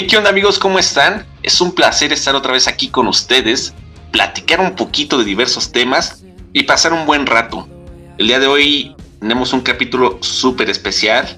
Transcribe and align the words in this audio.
Hey, 0.00 0.06
¿qué 0.06 0.16
onda 0.16 0.30
amigos? 0.30 0.60
¿Cómo 0.60 0.78
están? 0.78 1.26
Es 1.42 1.60
un 1.60 1.74
placer 1.74 2.12
estar 2.12 2.36
otra 2.36 2.52
vez 2.52 2.68
aquí 2.68 2.86
con 2.86 3.08
ustedes, 3.08 3.74
platicar 4.12 4.60
un 4.60 4.76
poquito 4.76 5.18
de 5.18 5.24
diversos 5.24 5.72
temas 5.72 6.22
y 6.52 6.62
pasar 6.62 6.92
un 6.92 7.04
buen 7.04 7.26
rato. 7.26 7.66
El 8.16 8.28
día 8.28 8.38
de 8.38 8.46
hoy 8.46 8.94
tenemos 9.18 9.52
un 9.52 9.60
capítulo 9.60 10.18
súper 10.20 10.70
especial, 10.70 11.36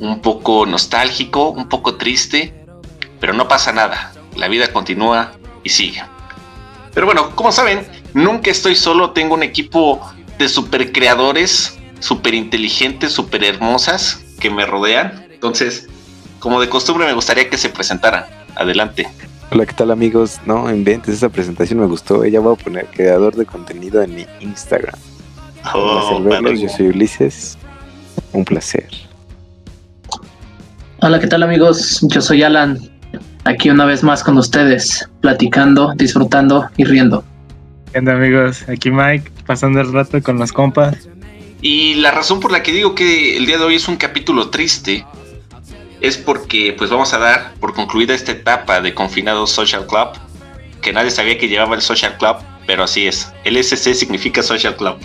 un 0.00 0.20
poco 0.20 0.66
nostálgico, 0.66 1.50
un 1.50 1.68
poco 1.68 1.94
triste, 1.94 2.52
pero 3.20 3.34
no 3.34 3.46
pasa 3.46 3.70
nada. 3.70 4.12
La 4.34 4.48
vida 4.48 4.72
continúa 4.72 5.34
y 5.62 5.68
sigue. 5.68 6.02
Pero 6.92 7.06
bueno, 7.06 7.36
como 7.36 7.52
saben, 7.52 7.86
nunca 8.14 8.50
estoy 8.50 8.74
solo, 8.74 9.12
tengo 9.12 9.34
un 9.34 9.44
equipo 9.44 10.00
de 10.40 10.48
super 10.48 10.90
creadores, 10.90 11.78
super 12.00 12.34
inteligentes, 12.34 13.12
super 13.12 13.44
hermosas 13.44 14.24
que 14.40 14.50
me 14.50 14.66
rodean. 14.66 15.28
Entonces, 15.30 15.86
como 16.38 16.60
de 16.60 16.68
costumbre, 16.68 17.06
me 17.06 17.12
gustaría 17.12 17.48
que 17.48 17.58
se 17.58 17.68
presentaran. 17.68 18.24
Adelante. 18.54 19.08
Hola, 19.50 19.64
¿qué 19.66 19.74
tal 19.74 19.90
amigos? 19.90 20.40
No 20.44 20.68
inventes, 20.70 21.14
esa 21.14 21.28
presentación 21.28 21.78
me 21.80 21.86
gustó. 21.86 22.24
Ella 22.24 22.40
va 22.40 22.52
a 22.52 22.56
poner 22.56 22.86
creador 22.86 23.36
de 23.36 23.46
contenido 23.46 24.02
en 24.02 24.14
mi 24.14 24.26
Instagram. 24.40 24.98
Oh, 25.74 26.22
Yo 26.54 26.68
soy 26.68 26.88
Ulises. 26.88 27.56
Un 28.32 28.44
placer. 28.44 28.88
Hola, 31.00 31.20
¿qué 31.20 31.26
tal 31.26 31.42
amigos? 31.42 32.00
Yo 32.08 32.20
soy 32.20 32.42
Alan. 32.42 32.78
Aquí 33.44 33.70
una 33.70 33.84
vez 33.84 34.02
más 34.02 34.24
con 34.24 34.36
ustedes, 34.38 35.08
platicando, 35.20 35.92
disfrutando 35.94 36.68
y 36.76 36.84
riendo. 36.84 37.22
¿Qué 37.92 38.00
onda 38.00 38.14
amigos? 38.14 38.68
Aquí 38.68 38.90
Mike, 38.90 39.30
pasando 39.46 39.80
el 39.80 39.92
rato 39.92 40.20
con 40.22 40.38
los 40.38 40.52
compas. 40.52 41.08
Y 41.62 41.94
la 41.94 42.10
razón 42.10 42.40
por 42.40 42.50
la 42.50 42.62
que 42.62 42.72
digo 42.72 42.94
que 42.94 43.36
el 43.36 43.46
día 43.46 43.58
de 43.58 43.64
hoy 43.64 43.76
es 43.76 43.88
un 43.88 43.96
capítulo 43.96 44.50
triste 44.50 45.06
es 46.00 46.16
porque 46.16 46.74
pues 46.76 46.90
vamos 46.90 47.12
a 47.12 47.18
dar 47.18 47.54
por 47.60 47.74
concluida 47.74 48.14
esta 48.14 48.32
etapa 48.32 48.80
de 48.80 48.94
confinado 48.94 49.46
Social 49.46 49.86
Club, 49.86 50.08
que 50.82 50.92
nadie 50.92 51.10
sabía 51.10 51.38
que 51.38 51.48
llevaba 51.48 51.74
el 51.74 51.82
Social 51.82 52.16
Club, 52.18 52.36
pero 52.66 52.84
así 52.84 53.06
es. 53.06 53.32
El 53.44 53.56
SC 53.56 53.94
significa 53.94 54.42
Social 54.42 54.76
Club. 54.76 54.96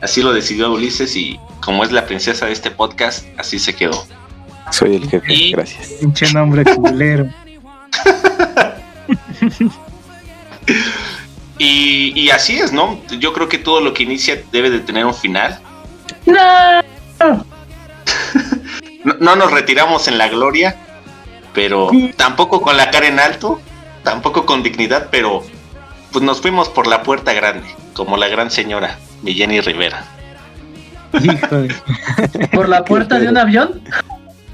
Así 0.00 0.22
lo 0.22 0.32
decidió 0.32 0.72
Ulises 0.72 1.14
y 1.14 1.38
como 1.60 1.84
es 1.84 1.92
la 1.92 2.06
princesa 2.06 2.46
de 2.46 2.52
este 2.52 2.70
podcast, 2.70 3.26
así 3.36 3.58
se 3.58 3.74
quedó. 3.74 4.06
Soy 4.70 4.96
el 4.96 5.08
jefe, 5.08 5.50
gracias. 5.50 5.88
Pinche 6.00 6.32
nombre 6.32 6.64
culero. 6.64 7.28
y, 11.58 12.18
y 12.18 12.30
así 12.30 12.58
es, 12.58 12.72
¿no? 12.72 13.00
Yo 13.18 13.32
creo 13.32 13.48
que 13.48 13.58
todo 13.58 13.80
lo 13.80 13.92
que 13.92 14.04
inicia 14.04 14.42
debe 14.52 14.70
de 14.70 14.80
tener 14.80 15.04
un 15.04 15.14
final. 15.14 15.60
¡No! 16.24 17.44
No, 19.20 19.36
nos 19.36 19.52
retiramos 19.52 20.08
en 20.08 20.18
la 20.18 20.28
gloria, 20.28 20.76
pero 21.54 21.90
tampoco 22.16 22.60
con 22.62 22.76
la 22.76 22.90
cara 22.90 23.06
en 23.06 23.20
alto, 23.20 23.60
tampoco 24.02 24.46
con 24.46 24.62
dignidad, 24.62 25.08
pero 25.10 25.44
pues 26.10 26.24
nos 26.24 26.40
fuimos 26.40 26.68
por 26.68 26.86
la 26.86 27.02
puerta 27.02 27.32
grande, 27.32 27.68
como 27.92 28.16
la 28.16 28.28
gran 28.28 28.50
señora, 28.50 28.98
mi 29.22 29.34
Jenny 29.34 29.60
Rivera. 29.60 30.04
¿Por 32.52 32.68
la 32.68 32.84
puerta 32.84 33.18
de 33.18 33.28
un 33.28 33.36
avión? 33.36 33.82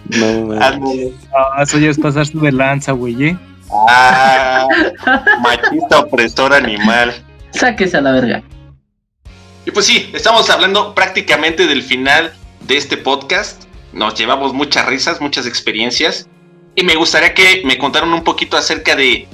No, 0.09 0.53
Ah, 0.61 1.63
eso 1.63 1.79
ya 1.79 1.91
es 1.91 1.99
pasarse 1.99 2.37
de 2.37 2.53
lanza, 2.53 2.93
güey. 2.93 3.25
¿eh? 3.29 3.39
Ah, 3.89 4.67
machista 5.41 6.01
opresor 6.01 6.53
animal. 6.55 7.15
Sáquese 7.51 7.97
a 7.97 8.01
la 8.01 8.13
verga. 8.13 8.43
Y 9.65 9.71
pues 9.71 9.87
sí, 9.87 10.11
estamos 10.15 10.49
hablando 10.51 10.95
prácticamente 10.95 11.67
del 11.67 11.83
final 11.83 12.33
de 12.67 12.77
este 12.77 12.97
podcast 12.97 13.66
nos 13.97 14.15
llevamos 14.15 14.53
muchas 14.53 14.87
risas, 14.87 15.21
muchas 15.21 15.47
experiencias. 15.47 16.29
Y 16.75 16.85
me 16.85 16.95
gustaría 16.95 17.33
que 17.33 17.63
me 17.65 17.79
contaran 17.79 18.13
un 18.13 18.23
poquito 18.23 18.57
acerca 18.57 18.95
de, 18.95 19.27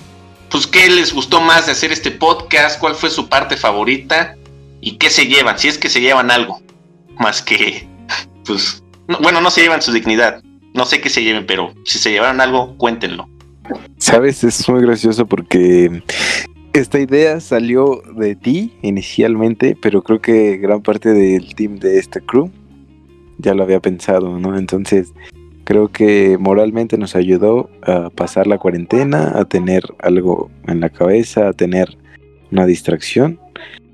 pues, 0.48 0.66
qué 0.66 0.88
les 0.88 1.12
gustó 1.12 1.40
más 1.40 1.66
de 1.66 1.72
hacer 1.72 1.90
este 1.90 2.12
podcast, 2.12 2.78
cuál 2.78 2.94
fue 2.94 3.10
su 3.10 3.28
parte 3.28 3.56
favorita 3.56 4.36
y 4.80 4.96
qué 4.98 5.10
se 5.10 5.26
llevan, 5.26 5.58
si 5.58 5.68
es 5.68 5.78
que 5.78 5.88
se 5.88 6.00
llevan 6.00 6.30
algo. 6.30 6.62
Más 7.18 7.42
que, 7.42 7.88
pues, 8.46 8.82
bueno, 9.20 9.40
no 9.40 9.50
se 9.50 9.62
llevan 9.62 9.82
su 9.82 9.92
dignidad. 9.92 10.42
No 10.74 10.86
sé 10.86 11.00
qué 11.00 11.10
se 11.10 11.22
lleven, 11.22 11.44
pero 11.44 11.74
si 11.84 11.98
se 11.98 12.10
llevaron 12.10 12.40
algo, 12.40 12.76
cuéntenlo. 12.78 13.28
Sabes, 13.98 14.44
es 14.44 14.68
muy 14.68 14.80
gracioso 14.80 15.26
porque 15.26 16.02
esta 16.72 17.00
idea 17.00 17.40
salió 17.40 18.00
de 18.16 18.36
ti 18.36 18.72
inicialmente, 18.82 19.76
pero 19.80 20.02
creo 20.02 20.20
que 20.20 20.56
gran 20.56 20.82
parte 20.82 21.12
del 21.12 21.54
team 21.54 21.78
de 21.78 21.98
este 21.98 22.20
crew 22.20 22.50
ya 23.42 23.54
lo 23.54 23.64
había 23.64 23.80
pensado, 23.80 24.38
¿no? 24.38 24.56
Entonces, 24.56 25.12
creo 25.64 25.88
que 25.88 26.38
moralmente 26.38 26.98
nos 26.98 27.14
ayudó 27.16 27.70
a 27.82 28.10
pasar 28.10 28.46
la 28.46 28.58
cuarentena, 28.58 29.32
a 29.38 29.44
tener 29.44 29.82
algo 29.98 30.50
en 30.66 30.80
la 30.80 30.88
cabeza, 30.88 31.48
a 31.48 31.52
tener 31.52 31.98
una 32.50 32.66
distracción. 32.66 33.38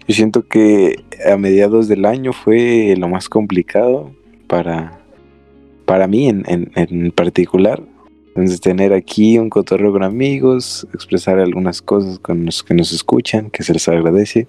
Yo 0.06 0.14
siento 0.14 0.46
que 0.46 1.04
a 1.30 1.36
mediados 1.36 1.88
del 1.88 2.04
año 2.04 2.32
fue 2.32 2.94
lo 2.96 3.08
más 3.08 3.28
complicado 3.28 4.10
para, 4.46 4.98
para 5.84 6.06
mí 6.06 6.28
en, 6.28 6.44
en, 6.46 7.10
particular. 7.12 7.82
Entonces 8.28 8.60
tener 8.60 8.92
aquí 8.92 9.38
un 9.38 9.50
cotorreo 9.50 9.92
con 9.92 10.02
amigos, 10.02 10.86
expresar 10.94 11.38
algunas 11.38 11.82
cosas 11.82 12.18
con 12.20 12.46
los 12.46 12.62
que 12.62 12.74
nos 12.74 12.92
escuchan, 12.92 13.50
que 13.50 13.62
se 13.62 13.72
les 13.72 13.88
agradece. 13.88 14.46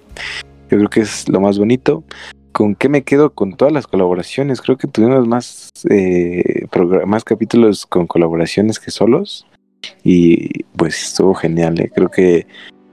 Yo 0.70 0.78
creo 0.78 0.90
que 0.90 1.02
es 1.02 1.28
lo 1.28 1.42
más 1.42 1.58
bonito. 1.58 2.04
¿Con 2.60 2.76
qué 2.76 2.90
me 2.90 3.04
quedo 3.04 3.30
con 3.30 3.56
todas 3.56 3.74
las 3.74 3.88
colaboraciones? 3.88 4.60
Creo 4.60 4.78
que 4.78 4.90
tuvimos 4.90 5.26
más, 5.26 5.70
eh, 5.90 6.66
más 7.06 7.24
capítulos 7.24 7.86
con 7.86 8.06
colaboraciones 8.06 8.82
que 8.82 8.92
solos. 8.92 9.48
Y 10.04 10.66
pues 10.76 11.02
estuvo 11.02 11.34
genial. 11.36 11.80
¿eh? 11.80 11.90
Creo 11.96 12.10
que 12.10 12.48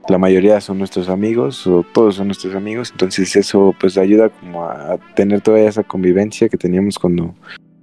la 0.07 0.17
mayoría 0.17 0.61
son 0.61 0.77
nuestros 0.77 1.09
amigos 1.09 1.67
o 1.67 1.83
todos 1.93 2.15
son 2.15 2.27
nuestros 2.27 2.55
amigos. 2.55 2.91
Entonces 2.91 3.35
eso 3.35 3.75
pues 3.77 3.97
ayuda 3.97 4.29
como 4.29 4.63
a 4.63 4.97
tener 5.17 5.41
toda 5.41 5.59
esa 5.59 5.83
convivencia 5.83 6.47
que 6.47 6.55
teníamos 6.55 6.97
cuando 6.97 7.35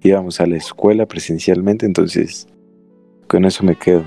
íbamos 0.02 0.40
a 0.40 0.46
la 0.46 0.56
escuela 0.56 1.04
presencialmente. 1.04 1.84
Entonces 1.84 2.46
con 3.28 3.44
eso 3.44 3.62
me 3.62 3.76
quedo. 3.76 4.04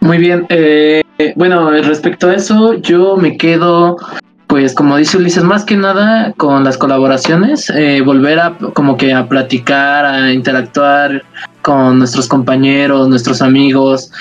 Muy 0.00 0.18
bien. 0.18 0.46
Eh, 0.50 1.02
bueno, 1.34 1.72
respecto 1.72 2.28
a 2.28 2.34
eso, 2.34 2.74
yo 2.74 3.16
me 3.16 3.36
quedo 3.36 3.96
pues 4.46 4.74
como 4.74 4.96
dice 4.96 5.16
Ulises, 5.16 5.44
más 5.44 5.64
que 5.64 5.76
nada 5.76 6.32
con 6.36 6.62
las 6.62 6.78
colaboraciones, 6.78 7.70
eh, 7.70 8.00
volver 8.04 8.38
a 8.38 8.56
como 8.74 8.96
que 8.96 9.12
a 9.12 9.28
platicar, 9.28 10.04
a 10.04 10.32
interactuar 10.32 11.24
con 11.62 11.98
nuestros 11.98 12.28
compañeros, 12.28 13.08
nuestros 13.08 13.42
amigos. 13.42 14.12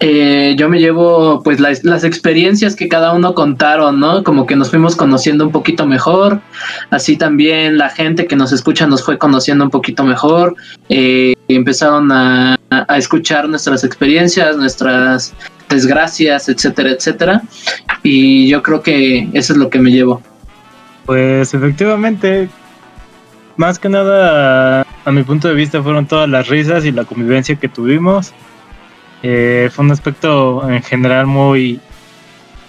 Eh, 0.00 0.54
yo 0.58 0.68
me 0.68 0.78
llevo 0.78 1.42
pues 1.42 1.60
las, 1.60 1.84
las, 1.84 2.04
experiencias 2.04 2.74
que 2.74 2.88
cada 2.88 3.12
uno 3.12 3.34
contaron, 3.34 4.00
¿no? 4.00 4.24
Como 4.24 4.46
que 4.46 4.56
nos 4.56 4.70
fuimos 4.70 4.96
conociendo 4.96 5.44
un 5.44 5.52
poquito 5.52 5.86
mejor, 5.86 6.40
así 6.90 7.16
también 7.16 7.76
la 7.76 7.90
gente 7.90 8.26
que 8.26 8.34
nos 8.34 8.52
escucha 8.52 8.86
nos 8.86 9.04
fue 9.04 9.18
conociendo 9.18 9.64
un 9.64 9.70
poquito 9.70 10.04
mejor, 10.04 10.56
eh, 10.88 11.34
empezaron 11.48 12.10
a, 12.12 12.58
a 12.70 12.98
escuchar 12.98 13.48
nuestras 13.48 13.84
experiencias, 13.84 14.56
nuestras 14.56 15.34
desgracias, 15.70 16.48
etcétera, 16.48 16.90
etcétera. 16.90 17.42
Y 18.02 18.48
yo 18.48 18.62
creo 18.62 18.82
que 18.82 19.28
eso 19.32 19.52
es 19.52 19.58
lo 19.58 19.70
que 19.70 19.78
me 19.78 19.90
llevo. 19.90 20.22
Pues 21.06 21.54
efectivamente, 21.54 22.48
más 23.56 23.78
que 23.78 23.88
nada, 23.88 24.86
a 25.04 25.12
mi 25.12 25.22
punto 25.22 25.48
de 25.48 25.54
vista, 25.54 25.82
fueron 25.82 26.06
todas 26.06 26.28
las 26.28 26.48
risas 26.48 26.84
y 26.84 26.92
la 26.92 27.04
convivencia 27.04 27.56
que 27.56 27.68
tuvimos. 27.68 28.32
Eh, 29.22 29.70
fue 29.72 29.84
un 29.84 29.90
aspecto 29.90 30.68
en 30.68 30.82
general 30.82 31.26
muy 31.26 31.80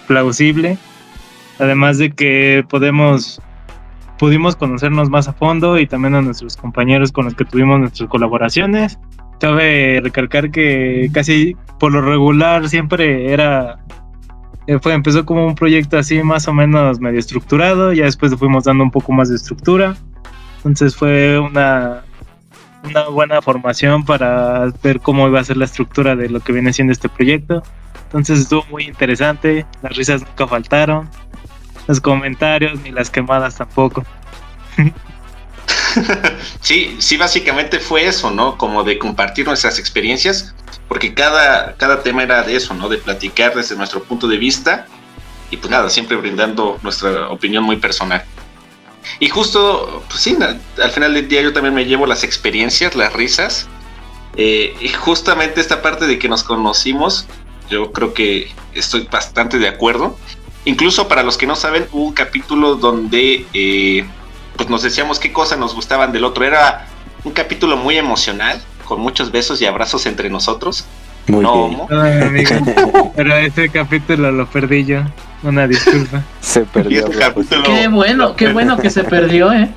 plausible. 0.06 0.78
Además 1.58 1.98
de 1.98 2.12
que 2.12 2.64
podemos 2.68 3.40
pudimos 4.18 4.54
conocernos 4.54 5.10
más 5.10 5.26
a 5.26 5.32
fondo 5.32 5.80
y 5.80 5.86
también 5.88 6.14
a 6.14 6.22
nuestros 6.22 6.56
compañeros 6.56 7.10
con 7.10 7.24
los 7.24 7.34
que 7.34 7.44
tuvimos 7.44 7.80
nuestras 7.80 8.08
colaboraciones. 8.08 8.96
Cabe 9.42 10.00
recalcar 10.00 10.52
que 10.52 11.10
casi 11.12 11.56
por 11.80 11.90
lo 11.90 12.00
regular 12.00 12.68
siempre 12.68 13.32
era 13.32 13.80
eh, 14.68 14.78
fue, 14.80 14.94
empezó 14.94 15.26
como 15.26 15.44
un 15.48 15.56
proyecto 15.56 15.98
así 15.98 16.22
más 16.22 16.46
o 16.46 16.52
menos 16.52 17.00
medio 17.00 17.18
estructurado, 17.18 17.92
ya 17.92 18.04
después 18.04 18.30
le 18.30 18.38
fuimos 18.38 18.62
dando 18.62 18.84
un 18.84 18.92
poco 18.92 19.10
más 19.10 19.28
de 19.28 19.34
estructura. 19.34 19.96
Entonces 20.58 20.94
fue 20.94 21.40
una, 21.40 22.02
una 22.84 23.08
buena 23.08 23.42
formación 23.42 24.04
para 24.04 24.72
ver 24.80 25.00
cómo 25.00 25.26
iba 25.26 25.40
a 25.40 25.44
ser 25.44 25.56
la 25.56 25.64
estructura 25.64 26.14
de 26.14 26.28
lo 26.28 26.38
que 26.38 26.52
viene 26.52 26.72
siendo 26.72 26.92
este 26.92 27.08
proyecto. 27.08 27.64
Entonces 28.04 28.38
estuvo 28.38 28.64
muy 28.70 28.84
interesante, 28.84 29.66
las 29.82 29.96
risas 29.96 30.22
nunca 30.22 30.46
faltaron, 30.46 31.08
los 31.88 32.00
comentarios 32.00 32.80
ni 32.82 32.92
las 32.92 33.10
quemadas 33.10 33.56
tampoco. 33.56 34.04
sí, 36.60 36.96
sí, 36.98 37.16
básicamente 37.16 37.78
fue 37.80 38.06
eso, 38.06 38.30
¿no? 38.30 38.56
Como 38.56 38.84
de 38.84 38.98
compartir 38.98 39.46
nuestras 39.46 39.78
experiencias, 39.78 40.54
porque 40.88 41.14
cada, 41.14 41.76
cada 41.76 42.02
tema 42.02 42.22
era 42.22 42.42
de 42.42 42.56
eso, 42.56 42.74
¿no? 42.74 42.88
De 42.88 42.98
platicar 42.98 43.54
desde 43.54 43.76
nuestro 43.76 44.02
punto 44.02 44.28
de 44.28 44.36
vista 44.36 44.86
y 45.50 45.56
pues 45.58 45.70
nada, 45.70 45.90
siempre 45.90 46.16
brindando 46.16 46.78
nuestra 46.82 47.28
opinión 47.28 47.62
muy 47.62 47.76
personal. 47.76 48.24
Y 49.20 49.28
justo, 49.28 50.02
pues 50.08 50.20
sí, 50.20 50.36
al 50.82 50.90
final 50.90 51.14
del 51.14 51.28
día 51.28 51.42
yo 51.42 51.52
también 51.52 51.74
me 51.74 51.84
llevo 51.84 52.06
las 52.06 52.24
experiencias, 52.24 52.94
las 52.94 53.12
risas 53.12 53.68
Eh, 54.36 54.74
y 54.80 54.88
justamente 54.88 55.60
esta 55.60 55.82
parte 55.82 56.06
de 56.06 56.18
que 56.18 56.26
nos 56.26 56.42
conocimos, 56.42 57.26
yo 57.68 57.92
creo 57.92 58.14
que 58.14 58.50
estoy 58.74 59.06
bastante 59.10 59.58
de 59.58 59.68
acuerdo. 59.68 60.16
Incluso 60.64 61.06
para 61.08 61.22
los 61.22 61.36
que 61.36 61.46
no 61.46 61.56
saben, 61.56 61.86
hubo 61.92 62.04
un 62.04 62.12
capítulo 62.14 62.76
donde 62.76 63.44
eh, 63.52 64.06
pues 64.56 64.68
nos 64.68 64.82
decíamos 64.82 65.18
qué 65.18 65.32
cosas 65.32 65.58
nos 65.58 65.74
gustaban 65.74 66.12
del 66.12 66.24
otro. 66.24 66.44
Era 66.44 66.86
un 67.24 67.32
capítulo 67.32 67.76
muy 67.76 67.98
emocional, 67.98 68.60
con 68.84 69.00
muchos 69.00 69.30
besos 69.30 69.60
y 69.62 69.66
abrazos 69.66 70.06
entre 70.06 70.30
nosotros. 70.30 70.84
Muy 71.28 71.42
no, 71.42 71.68
bien. 71.68 71.80
homo. 71.80 71.88
Ay, 71.90 72.22
amigo. 72.22 73.12
Pero 73.16 73.36
ese 73.36 73.68
capítulo 73.68 74.32
lo 74.32 74.46
perdí 74.46 74.84
yo. 74.84 75.02
Una 75.42 75.66
disculpa. 75.66 76.22
Se 76.40 76.62
perdió. 76.62 77.06
este 77.06 77.18
capítulo, 77.18 77.62
Qué 77.64 77.88
bueno, 77.88 78.36
qué 78.36 78.52
bueno 78.52 78.76
que 78.76 78.90
se 78.90 79.04
perdió, 79.04 79.52
¿eh? 79.52 79.70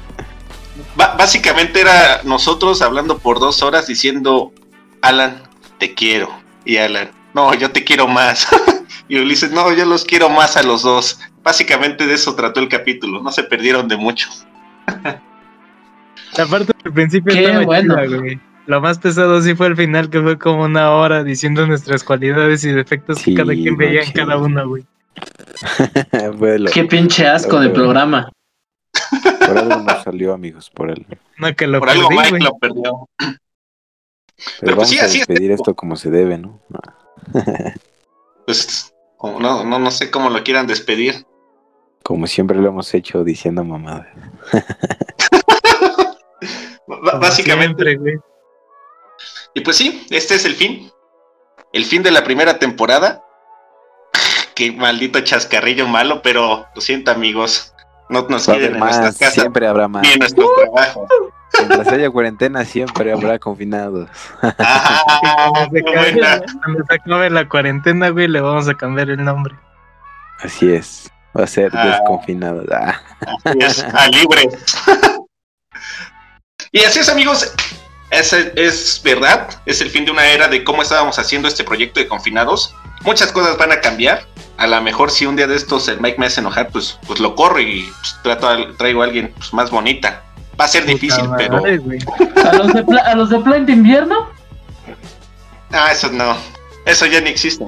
Básicamente 0.96 1.82
era 1.82 2.22
nosotros 2.24 2.82
hablando 2.82 3.18
por 3.18 3.40
dos 3.40 3.62
horas 3.62 3.88
diciendo, 3.88 4.54
Alan, 5.02 5.44
te 5.78 5.94
quiero. 5.94 6.30
Y 6.64 6.78
Alan, 6.78 7.12
no, 7.34 7.54
yo 7.54 7.72
te 7.72 7.84
quiero 7.84 8.08
más. 8.08 8.48
y 9.10 9.18
Ulises, 9.18 9.52
no, 9.52 9.72
yo 9.74 9.86
los 9.86 10.06
quiero 10.06 10.30
más 10.30 10.56
a 10.56 10.64
los 10.64 10.84
dos. 10.84 11.20
Básicamente 11.44 12.08
de 12.08 12.14
eso 12.14 12.36
trató 12.36 12.60
el 12.60 12.70
capítulo, 12.70 13.22
no 13.22 13.32
se 13.32 13.44
perdieron 13.44 13.88
de 13.88 13.98
mucho. 13.98 14.30
La 16.38 16.46
parte 16.48 16.74
del 16.84 16.94
principio 16.94 17.34
Qué 17.34 17.46
estaba 17.46 17.66
bueno. 17.66 17.96
chida, 17.96 18.18
güey. 18.20 18.40
Lo 18.68 18.82
más 18.82 18.98
pesado 19.00 19.42
sí 19.42 19.54
fue 19.56 19.68
el 19.68 19.76
final, 19.76 20.10
que 20.10 20.22
fue 20.22 20.38
como 20.40 20.64
una 20.64 20.92
hora 20.92 21.24
diciendo 21.24 21.66
nuestras 21.68 22.04
cualidades 22.04 22.64
y 22.66 22.72
defectos 22.72 23.20
Sí, 23.20 23.32
que 23.32 23.38
cada 23.42 23.54
quien 23.54 23.78
veía 23.78 24.02
en 24.04 24.12
cada 24.12 24.38
una, 24.38 24.64
güey. 24.64 24.86
Qué 26.74 26.84
pinche 26.86 27.28
asco 27.28 27.60
de 27.60 27.70
programa. 27.70 28.32
por 29.48 29.58
algo 29.58 29.76
nos 29.82 30.04
salió, 30.04 30.34
amigos, 30.34 30.70
por 30.72 30.90
algo. 30.90 31.06
No, 31.38 31.56
que 31.56 31.68
lo 31.68 31.80
por 31.80 31.90
algo 31.90 32.08
perdí, 32.10 32.18
Mike 32.18 32.30
güey. 32.32 32.42
lo 32.44 32.58
perdió. 32.58 33.10
Pero, 33.18 33.38
Pero 34.60 34.76
pues 34.76 34.76
vamos 34.76 34.90
sí, 34.90 35.00
a 35.00 35.06
así 35.06 35.20
es 35.22 35.28
despedir 35.28 35.52
esto. 35.52 35.76
como 35.76 35.96
se 35.96 36.10
debe, 36.10 36.38
¿no? 36.38 36.60
Pues 38.46 38.94
no, 39.22 39.64
no, 39.64 39.80
no 39.80 39.92
sé 39.92 40.12
cómo 40.12 40.30
lo 40.30 40.44
quieran 40.44 40.68
despedir. 40.68 41.26
Como 42.06 42.28
siempre 42.28 42.56
lo 42.60 42.68
hemos 42.70 42.94
hecho 42.94 43.24
diciendo 43.24 43.64
mamada. 43.64 44.08
Ba- 46.88 47.00
Como 47.00 47.20
básicamente. 47.20 47.84
siempre, 47.84 47.96
güey. 47.98 48.16
Y 49.56 49.62
pues 49.62 49.76
sí, 49.78 50.06
este 50.12 50.36
es 50.36 50.46
el 50.46 50.54
fin. 50.54 50.92
El 51.74 51.84
fin 51.86 52.04
de 52.04 52.12
la 52.12 52.24
primera 52.24 52.60
temporada. 52.60 53.24
Qué 54.54 54.72
maldito 54.72 55.20
chascarrillo 55.22 55.88
malo, 55.88 56.22
pero 56.22 56.68
lo 56.76 56.82
siento 56.82 57.10
amigos. 57.10 57.74
No 58.10 58.22
nos 58.30 58.48
Va 58.48 58.54
a 58.54 58.58
quieren 58.58 58.76
haber 58.82 58.94
en 58.94 59.02
nuestras 59.02 59.20
más, 59.22 59.34
siempre 59.34 59.66
habrá 59.68 59.88
más. 59.88 60.04
ni 60.04 60.10
en 60.10 60.20
nuestros 60.20 60.48
trabajos. 60.62 61.10
Mientras 61.58 61.88
haya 61.88 62.10
cuarentena, 62.12 62.66
siempre 62.66 63.12
habrá 63.14 63.40
confinados. 63.40 64.08
Cuando 64.42 65.72
qué 65.72 65.80
se 65.82 65.90
acabe- 65.90 66.12
buena. 66.14 66.42
Cuando 66.64 66.86
se 66.88 66.94
acabe 66.94 67.30
la 67.32 67.50
cuarentena, 67.50 68.10
güey, 68.10 68.28
le 68.28 68.42
vamos 68.42 68.68
a 68.70 68.76
cambiar 68.76 69.10
el 69.10 69.24
nombre. 69.24 69.56
Así 70.44 70.72
es. 70.72 71.12
Va 71.38 71.44
a 71.44 71.48
ser 71.48 71.72
Ah. 71.76 71.86
desconfinado. 72.00 72.64
Ah. 72.72 73.02
Así 73.44 73.58
es, 73.60 73.84
a 73.84 74.08
libre. 74.08 74.50
y 76.72 76.80
así 76.84 77.00
es, 77.00 77.10
amigos. 77.10 77.52
Es, 78.12 78.32
es 78.34 79.02
verdad, 79.04 79.50
es 79.66 79.82
el 79.82 79.90
fin 79.90 80.06
de 80.06 80.12
una 80.12 80.26
era 80.28 80.48
de 80.48 80.64
cómo 80.64 80.82
estábamos 80.84 81.18
haciendo 81.20 81.48
este 81.48 81.64
proyecto 81.64 82.00
de 82.00 82.08
confinados. 82.08 82.74
Muchas 83.02 83.32
cosas 83.32 83.58
van 83.58 83.72
a 83.72 83.82
cambiar. 83.82 84.26
A 84.58 84.68
lo 84.68 84.82
mejor 84.82 85.12
si 85.12 85.26
un 85.26 85.36
día 85.36 85.48
de 85.48 85.56
estos 85.56 85.88
el 85.90 86.00
Mike 86.00 86.18
me 86.18 86.28
hace 86.28 86.40
enojar, 86.40 86.70
pues, 86.70 86.98
pues 87.08 87.20
lo 87.20 87.36
corro 87.36 87.60
y 87.60 87.92
pues, 88.00 88.16
trato 88.24 88.48
a- 88.48 88.78
traigo 88.78 89.02
a 89.02 89.06
alguien 89.06 89.34
pues, 89.36 89.54
más 89.54 89.70
bonita. 89.70 90.24
Va 90.60 90.66
a 90.66 90.68
ser 90.70 90.86
difícil, 90.86 91.26
Puta 91.26 91.36
pero... 91.38 91.58
madre. 91.62 91.80
¿A 92.50 92.54
los 92.56 92.74
de, 92.74 92.84
pla- 92.86 93.02
a 93.02 93.16
los 93.16 93.30
de 93.30 93.40
Plan 93.40 93.66
de 93.66 93.74
Invierno? 93.74 94.30
Ah, 95.72 95.92
eso 95.92 96.10
no. 96.10 96.38
Eso 96.86 97.06
ya 97.08 97.20
ni 97.20 97.32
existe. 97.32 97.66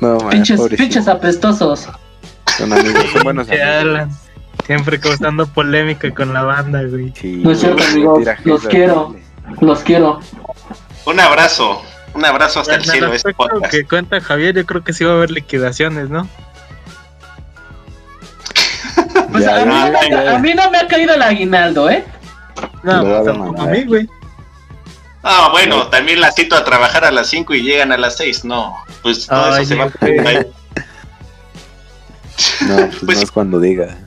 No, 0.00 0.16
man, 0.20 0.30
Pinches, 0.30 0.60
pinches 0.78 1.08
apestosos. 1.08 1.88
Son 2.60 2.72
amigos, 2.72 3.04
son 3.12 3.22
buenos 3.22 3.48
amigos. 3.50 3.66
Alan. 3.68 4.10
Siempre 4.66 5.00
causando 5.00 5.46
polémica 5.46 6.10
con 6.14 6.32
la 6.32 6.42
banda, 6.44 6.82
güey. 6.84 7.12
Sí, 7.18 7.36
No 7.42 7.50
es 7.52 7.60
cierto, 7.60 7.82
amigos, 7.82 8.24
los 8.44 8.62
quiero. 8.66 9.16
Los 9.60 9.80
quiero. 9.80 10.20
Un 11.06 11.18
abrazo. 11.18 11.82
Un 12.14 12.24
abrazo 12.24 12.60
hasta 12.60 12.74
el 12.74 12.80
Bueno, 12.80 12.92
cielo. 12.92 13.06
al 13.08 13.14
Este 13.14 13.34
podcast. 13.34 13.70
que 13.72 13.84
cuenta 13.84 14.20
Javier, 14.20 14.54
yo 14.54 14.66
creo 14.66 14.84
que 14.84 14.92
sí 14.92 15.04
va 15.04 15.12
a 15.12 15.14
haber 15.14 15.30
liquidaciones, 15.30 16.08
¿no? 16.10 16.28
Pues 19.32 19.44
Ya, 19.44 19.62
a, 19.62 19.64
mí 19.64 19.72
ya, 19.74 19.90
no, 19.90 20.08
ya. 20.24 20.34
a 20.36 20.38
mí 20.38 20.54
no 20.54 20.70
me 20.70 20.78
ha 20.78 20.86
caído 20.88 21.14
el 21.14 21.22
aguinaldo, 21.22 21.88
¿eh? 21.90 22.04
No, 22.82 22.92
a 22.92 23.00
pues 23.02 23.14
a 23.16 23.22
demandar. 23.32 23.68
mí, 23.70 23.84
güey. 23.84 24.08
Ah, 25.22 25.48
bueno, 25.52 25.86
también 25.88 26.20
la 26.20 26.32
cito 26.32 26.56
a 26.56 26.64
trabajar 26.64 27.04
a 27.04 27.10
las 27.10 27.28
5 27.28 27.54
y 27.54 27.62
llegan 27.62 27.92
a 27.92 27.96
las 27.96 28.16
6. 28.16 28.44
No, 28.44 28.74
pues 29.02 29.26
todo 29.26 29.52
Ay, 29.54 29.62
eso 29.62 29.74
se 29.74 29.74
va 29.76 29.84
a. 29.84 30.44
No, 32.62 32.76
pues, 32.76 32.96
Pues 33.04 33.18
no 33.18 33.24
es 33.24 33.30
cuando 33.30 33.60
diga. 33.60 33.98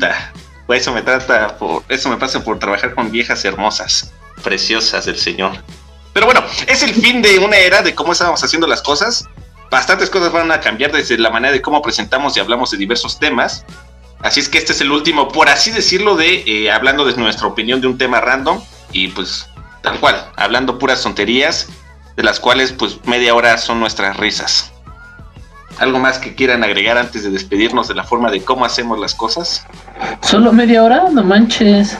Ta. 0.00 0.32
Pues 0.66 0.82
eso 0.82 0.92
me 0.92 1.02
trata 1.02 1.58
por, 1.58 1.82
eso 1.88 2.08
me 2.08 2.16
pasa 2.16 2.42
por 2.42 2.58
trabajar 2.58 2.94
con 2.94 3.10
viejas 3.10 3.44
hermosas, 3.44 4.12
preciosas 4.42 5.04
del 5.04 5.18
Señor. 5.18 5.52
Pero 6.12 6.26
bueno, 6.26 6.42
es 6.66 6.82
el 6.82 6.94
fin 6.94 7.22
de 7.22 7.38
una 7.38 7.56
era 7.56 7.82
de 7.82 7.94
cómo 7.94 8.12
estábamos 8.12 8.42
haciendo 8.42 8.66
las 8.66 8.82
cosas. 8.82 9.28
Bastantes 9.70 10.10
cosas 10.10 10.32
van 10.32 10.50
a 10.52 10.60
cambiar 10.60 10.92
desde 10.92 11.18
la 11.18 11.30
manera 11.30 11.52
de 11.52 11.62
cómo 11.62 11.82
presentamos 11.82 12.36
y 12.36 12.40
hablamos 12.40 12.70
de 12.70 12.76
diversos 12.76 13.18
temas. 13.18 13.64
Así 14.20 14.40
es 14.40 14.48
que 14.48 14.58
este 14.58 14.72
es 14.72 14.80
el 14.80 14.92
último, 14.92 15.28
por 15.28 15.48
así 15.48 15.70
decirlo, 15.70 16.14
de 16.14 16.44
eh, 16.46 16.70
hablando 16.70 17.04
de 17.04 17.16
nuestra 17.16 17.46
opinión 17.48 17.80
de 17.80 17.88
un 17.88 17.98
tema 17.98 18.20
random 18.20 18.62
y 18.92 19.08
pues 19.08 19.48
tal 19.82 19.98
cual, 19.98 20.30
hablando 20.36 20.78
puras 20.78 21.02
tonterías, 21.02 21.68
de 22.16 22.22
las 22.22 22.38
cuales 22.38 22.72
pues 22.72 23.04
media 23.04 23.34
hora 23.34 23.58
son 23.58 23.80
nuestras 23.80 24.16
risas. 24.16 24.71
¿Algo 25.78 25.98
más 25.98 26.18
que 26.18 26.34
quieran 26.34 26.62
agregar 26.64 26.96
antes 26.98 27.24
de 27.24 27.30
despedirnos 27.30 27.88
de 27.88 27.94
la 27.94 28.04
forma 28.04 28.30
de 28.30 28.42
cómo 28.44 28.64
hacemos 28.64 28.98
las 28.98 29.14
cosas? 29.14 29.66
¿Solo 30.20 30.52
media 30.52 30.82
hora? 30.84 31.04
No 31.10 31.22
manches. 31.24 31.98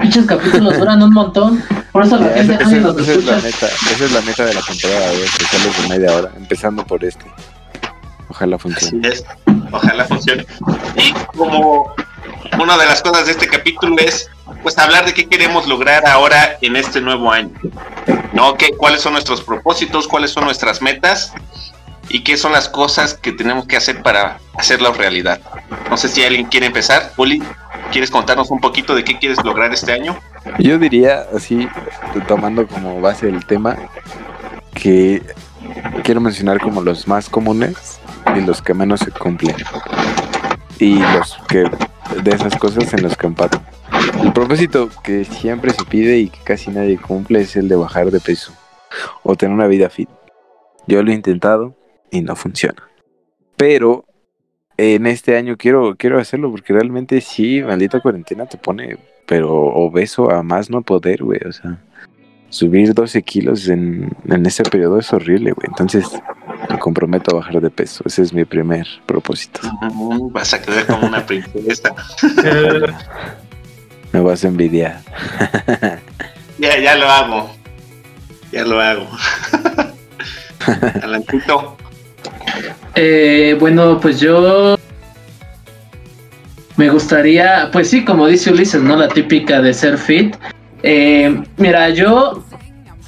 Pinches 0.00 0.26
capítulos 0.26 0.78
duran 0.78 1.02
un 1.02 1.12
montón. 1.12 1.62
Por 1.92 2.04
eso 2.04 2.18
la 2.18 2.28
gente 2.28 2.54
esa, 2.54 2.64
nadie 2.64 2.78
esa- 2.78 2.86
los 2.88 2.98
esa 3.00 3.12
es 3.12 3.24
la 3.24 3.36
meta, 3.36 3.66
esa 3.66 4.04
es 4.04 4.12
la 4.12 4.20
meta 4.20 4.44
de 4.44 4.54
la 4.54 4.60
temporada, 4.62 5.08
güey, 5.10 5.22
especiales 5.24 5.82
de 5.82 5.88
media 5.88 6.16
hora, 6.16 6.30
empezando 6.36 6.86
por 6.86 7.04
este. 7.04 7.24
Ojalá 8.28 8.58
funcione. 8.58 9.08
Así 9.08 9.18
es. 9.18 9.24
Ojalá 9.72 10.04
funcione. 10.04 10.46
Y 10.96 11.12
como 11.36 11.92
una 12.60 12.76
de 12.76 12.86
las 12.86 13.02
cosas 13.02 13.26
de 13.26 13.32
este 13.32 13.48
capítulo 13.48 13.96
es 13.98 14.28
pues 14.62 14.78
hablar 14.78 15.04
de 15.04 15.14
qué 15.14 15.28
queremos 15.28 15.66
lograr 15.66 16.06
ahora 16.06 16.58
en 16.60 16.76
este 16.76 17.00
nuevo 17.00 17.30
año. 17.30 17.50
¿No? 18.32 18.56
¿Qué, 18.56 18.70
¿Cuáles 18.76 19.00
son 19.00 19.12
nuestros 19.12 19.42
propósitos? 19.42 20.06
¿Cuáles 20.06 20.30
son 20.30 20.44
nuestras 20.44 20.82
metas? 20.82 21.32
¿Y 22.08 22.24
qué 22.24 22.36
son 22.36 22.52
las 22.52 22.68
cosas 22.68 23.14
que 23.14 23.32
tenemos 23.32 23.66
que 23.66 23.76
hacer 23.76 24.02
para 24.02 24.38
hacerlas 24.54 24.96
realidad? 24.96 25.40
No 25.90 25.96
sé 25.96 26.08
si 26.08 26.24
alguien 26.24 26.46
quiere 26.46 26.66
empezar. 26.66 27.12
Uli, 27.16 27.42
¿quieres 27.92 28.10
contarnos 28.10 28.50
un 28.50 28.60
poquito 28.60 28.94
de 28.94 29.04
qué 29.04 29.18
quieres 29.18 29.42
lograr 29.44 29.72
este 29.72 29.92
año? 29.92 30.18
Yo 30.58 30.78
diría, 30.78 31.26
así, 31.34 31.68
tomando 32.26 32.66
como 32.66 33.00
base 33.00 33.28
el 33.28 33.44
tema, 33.44 33.76
que 34.74 35.22
quiero 36.02 36.20
mencionar 36.20 36.60
como 36.60 36.80
los 36.80 37.06
más 37.06 37.28
comunes 37.28 38.00
y 38.36 38.40
los 38.40 38.62
que 38.62 38.74
menos 38.74 39.00
se 39.00 39.10
cumplen. 39.10 39.56
Y 40.78 40.98
los 40.98 41.36
que, 41.48 41.64
de 42.22 42.30
esas 42.30 42.56
cosas 42.56 42.92
en 42.94 43.02
los 43.02 43.16
que 43.16 43.26
empato. 43.26 43.60
El 44.22 44.32
propósito 44.32 44.88
que 45.02 45.24
siempre 45.24 45.72
se 45.72 45.84
pide 45.84 46.18
y 46.18 46.28
que 46.28 46.38
casi 46.44 46.70
nadie 46.70 46.98
cumple 46.98 47.40
es 47.40 47.56
el 47.56 47.68
de 47.68 47.76
bajar 47.76 48.10
de 48.10 48.20
peso 48.20 48.52
o 49.22 49.36
tener 49.36 49.54
una 49.54 49.66
vida 49.66 49.90
fit. 49.90 50.08
Yo 50.86 51.02
lo 51.02 51.10
he 51.10 51.14
intentado 51.14 51.74
y 52.10 52.22
no 52.22 52.34
funciona. 52.36 52.88
Pero 53.56 54.04
en 54.76 55.06
este 55.06 55.36
año 55.36 55.56
quiero, 55.56 55.96
quiero 55.96 56.18
hacerlo 56.18 56.50
porque 56.50 56.72
realmente 56.72 57.20
sí, 57.20 57.62
maldita 57.62 58.00
cuarentena 58.00 58.46
te 58.46 58.58
pone 58.58 58.98
pero 59.26 59.52
obeso 59.52 60.30
a 60.30 60.42
más 60.42 60.70
no 60.70 60.80
poder, 60.80 61.22
güey. 61.22 61.40
O 61.46 61.52
sea, 61.52 61.78
subir 62.48 62.94
12 62.94 63.22
kilos 63.22 63.68
en, 63.68 64.10
en 64.26 64.46
ese 64.46 64.62
periodo 64.62 64.98
es 64.98 65.12
horrible, 65.12 65.52
güey. 65.52 65.66
Entonces, 65.68 66.06
me 66.70 66.78
comprometo 66.78 67.36
a 67.36 67.40
bajar 67.40 67.60
de 67.60 67.70
peso. 67.70 68.02
Ese 68.06 68.22
es 68.22 68.32
mi 68.32 68.46
primer 68.46 68.86
propósito. 69.04 69.60
Vas 70.30 70.54
a 70.54 70.62
quedar 70.62 70.86
como 70.86 71.06
una 71.06 71.26
princesa. 71.26 71.94
Me 74.12 74.20
vas 74.20 74.44
a 74.44 74.48
envidiar. 74.48 75.00
Ya, 76.58 76.76
ya 76.76 76.96
lo 76.96 77.08
hago. 77.08 77.50
Ya 78.50 78.64
lo 78.64 78.80
hago. 78.80 79.08
Alancito. 81.02 81.76
Eh, 82.96 83.56
bueno, 83.60 84.00
pues 84.00 84.18
yo 84.18 84.76
me 86.76 86.88
gustaría, 86.90 87.68
pues 87.72 87.90
sí, 87.90 88.04
como 88.04 88.26
dice 88.26 88.50
Ulises, 88.50 88.82
¿no? 88.82 88.96
La 88.96 89.06
típica 89.06 89.60
de 89.60 89.72
ser 89.72 89.98
fit. 89.98 90.34
Eh, 90.82 91.42
mira, 91.56 91.90
yo 91.90 92.42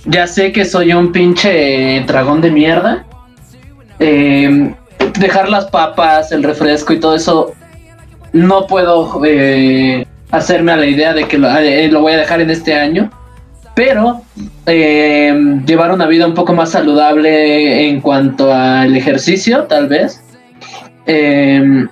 ya 0.04 0.26
sé 0.26 0.52
que 0.52 0.64
soy 0.64 0.92
un 0.92 1.10
pinche 1.10 2.04
dragón 2.06 2.40
de 2.40 2.50
mierda. 2.52 3.04
Eh, 3.98 4.74
dejar 5.18 5.48
las 5.48 5.66
papas, 5.66 6.32
el 6.32 6.42
refresco 6.42 6.92
y 6.92 7.00
todo 7.00 7.16
eso, 7.16 7.52
no 8.32 8.66
puedo 8.66 9.20
eh, 9.24 10.06
hacerme 10.30 10.72
a 10.72 10.76
la 10.76 10.86
idea 10.86 11.12
de 11.12 11.26
que 11.26 11.38
lo, 11.38 11.48
eh, 11.56 11.88
lo 11.88 12.00
voy 12.00 12.12
a 12.12 12.18
dejar 12.18 12.40
en 12.40 12.50
este 12.50 12.74
año. 12.74 13.10
pero 13.74 14.22
eh, 14.66 15.32
llevar 15.64 15.92
una 15.92 16.06
vida 16.06 16.26
un 16.26 16.34
poco 16.34 16.52
más 16.52 16.70
saludable 16.70 17.88
en 17.88 18.00
cuanto 18.00 18.52
al 18.52 18.96
ejercicio, 18.96 19.64
tal 19.64 19.88
vez. 19.88 20.20
Eh, 21.06 21.86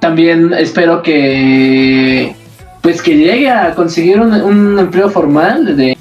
también 0.00 0.52
espero 0.54 1.02
que 1.02 2.34
pues 2.80 3.00
que 3.00 3.16
llegue 3.16 3.48
a 3.48 3.72
conseguir 3.74 4.20
un, 4.20 4.76
empleo 4.78 5.08
formal 5.08 5.76
de, 5.76 5.96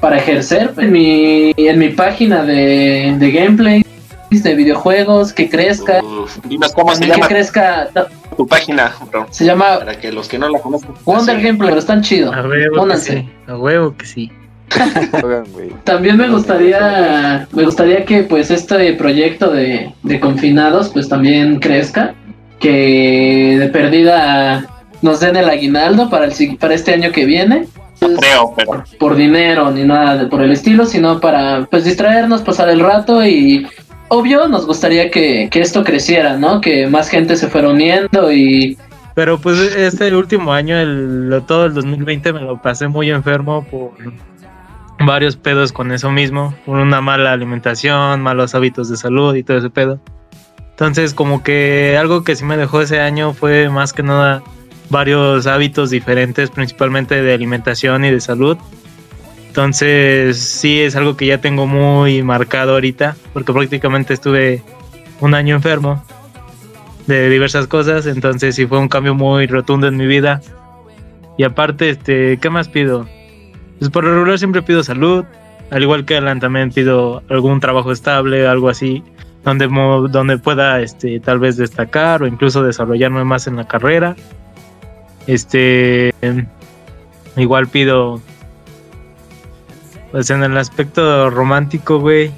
para 0.00 0.18
ejercer 0.18 0.72
en 0.78 0.92
mi, 0.92 1.52
en 1.56 1.78
mi 1.80 1.88
página 1.88 2.44
de, 2.44 3.16
de 3.18 3.30
gameplay 3.32 3.82
de 4.42 4.54
videojuegos, 4.54 5.32
que 5.32 5.48
crezca. 5.48 6.00
cómo 6.74 6.94
se 6.94 7.06
llama. 7.06 7.28
Que 7.28 7.34
crezca. 7.34 7.88
Tu 8.36 8.46
página, 8.46 8.92
bro. 9.10 9.26
Se 9.30 9.44
llama. 9.44 9.78
Para 9.78 9.98
que 9.98 10.12
los 10.12 10.28
que 10.28 10.38
no 10.38 10.48
la 10.48 10.58
conozcan. 10.58 10.94
Wonder 11.04 11.40
Gameplay, 11.40 11.70
pero 11.70 11.78
están 11.78 12.02
chidos. 12.02 12.34
A 12.34 12.42
huevo 12.42 12.86
que 12.86 12.96
sí. 12.96 13.28
A 13.46 13.56
huevo 13.56 13.96
que 13.96 14.06
sí. 14.06 14.32
también 15.84 16.16
me 16.16 16.28
gustaría 16.28 17.46
me 17.52 17.64
gustaría 17.64 18.04
que 18.04 18.24
pues 18.24 18.50
este 18.50 18.92
proyecto 18.94 19.52
de, 19.52 19.92
de 20.02 20.20
confinados 20.20 20.88
pues 20.88 21.08
también 21.08 21.60
crezca 21.60 22.14
que 22.58 23.56
de 23.58 23.68
perdida 23.68 24.66
nos 25.02 25.20
den 25.20 25.36
el 25.36 25.48
aguinaldo 25.48 26.10
para 26.10 26.26
el 26.26 26.56
para 26.58 26.74
este 26.74 26.94
año 26.94 27.12
que 27.12 27.24
viene 27.24 27.66
creo, 28.00 28.54
pero... 28.56 28.84
por, 28.98 29.16
dinero 29.16 29.70
ni 29.70 29.84
nada 29.84 30.28
por 30.28 30.42
el 30.42 30.52
estilo 30.52 30.84
sino 30.84 31.20
para 31.20 31.66
pues 31.70 31.84
distraernos 31.84 32.42
pasar 32.42 32.68
el 32.68 32.80
rato 32.80 33.24
y 33.24 33.66
obvio 34.08 34.48
nos 34.48 34.66
gustaría 34.66 35.10
que, 35.10 35.48
esto 35.52 35.84
creciera, 35.84 36.36
¿no? 36.36 36.60
Que 36.60 36.86
más 36.86 37.08
gente 37.08 37.36
se 37.36 37.48
fuera 37.48 37.68
uniendo 37.68 38.32
y... 38.32 38.76
Pero 39.14 39.38
pues 39.40 39.58
este 39.58 40.14
último 40.14 40.52
año, 40.52 40.76
el, 40.78 41.42
todo 41.46 41.66
el 41.66 41.74
2020 41.74 42.32
me 42.34 42.40
lo 42.40 42.60
pasé 42.60 42.86
muy 42.86 43.10
enfermo 43.10 43.64
por 43.64 43.92
varios 44.98 45.36
pedos 45.36 45.72
con 45.72 45.90
eso 45.90 46.10
mismo, 46.10 46.54
por 46.66 46.78
una 46.78 47.00
mala 47.00 47.32
alimentación, 47.32 48.20
malos 48.20 48.54
hábitos 48.54 48.90
de 48.90 48.96
salud 48.96 49.34
y 49.34 49.42
todo 49.42 49.56
ese 49.56 49.70
pedo. 49.70 50.00
Entonces 50.70 51.14
como 51.14 51.42
que 51.42 51.96
algo 51.98 52.24
que 52.24 52.36
sí 52.36 52.44
me 52.44 52.58
dejó 52.58 52.82
ese 52.82 53.00
año 53.00 53.32
fue 53.32 53.70
más 53.70 53.94
que 53.94 54.02
nada 54.02 54.42
varios 54.90 55.46
hábitos 55.46 55.90
diferentes, 55.90 56.50
principalmente 56.50 57.22
de 57.22 57.32
alimentación 57.32 58.04
y 58.04 58.10
de 58.10 58.20
salud. 58.20 58.58
Entonces 59.56 60.36
sí 60.36 60.82
es 60.82 60.96
algo 60.96 61.16
que 61.16 61.24
ya 61.24 61.38
tengo 61.38 61.66
muy 61.66 62.22
marcado 62.22 62.74
ahorita, 62.74 63.16
porque 63.32 63.54
prácticamente 63.54 64.12
estuve 64.12 64.62
un 65.20 65.32
año 65.32 65.56
enfermo 65.56 66.04
de 67.06 67.30
diversas 67.30 67.66
cosas, 67.66 68.04
entonces 68.04 68.54
sí 68.54 68.66
fue 68.66 68.78
un 68.78 68.88
cambio 68.88 69.14
muy 69.14 69.46
rotundo 69.46 69.86
en 69.86 69.96
mi 69.96 70.06
vida. 70.06 70.42
Y 71.38 71.44
aparte, 71.44 71.88
este, 71.88 72.36
¿qué 72.36 72.50
más 72.50 72.68
pido? 72.68 73.08
Pues 73.78 73.90
por 73.90 74.04
lo 74.04 74.12
regular 74.12 74.38
siempre 74.38 74.60
pido 74.60 74.84
salud, 74.84 75.24
al 75.70 75.82
igual 75.82 76.04
que 76.04 76.18
Alan 76.18 76.38
también 76.38 76.70
pido 76.70 77.22
algún 77.30 77.58
trabajo 77.58 77.92
estable, 77.92 78.46
algo 78.46 78.68
así, 78.68 79.02
donde, 79.42 79.68
donde 79.68 80.36
pueda 80.36 80.82
este, 80.82 81.18
tal 81.18 81.38
vez 81.38 81.56
destacar 81.56 82.22
o 82.22 82.26
incluso 82.26 82.62
desarrollarme 82.62 83.24
más 83.24 83.46
en 83.46 83.56
la 83.56 83.66
carrera. 83.66 84.16
Este, 85.26 86.12
igual 87.38 87.68
pido 87.68 88.20
pues 90.16 90.30
en 90.30 90.42
el 90.42 90.56
aspecto 90.56 91.28
romántico, 91.28 92.00
güey. 92.00 92.30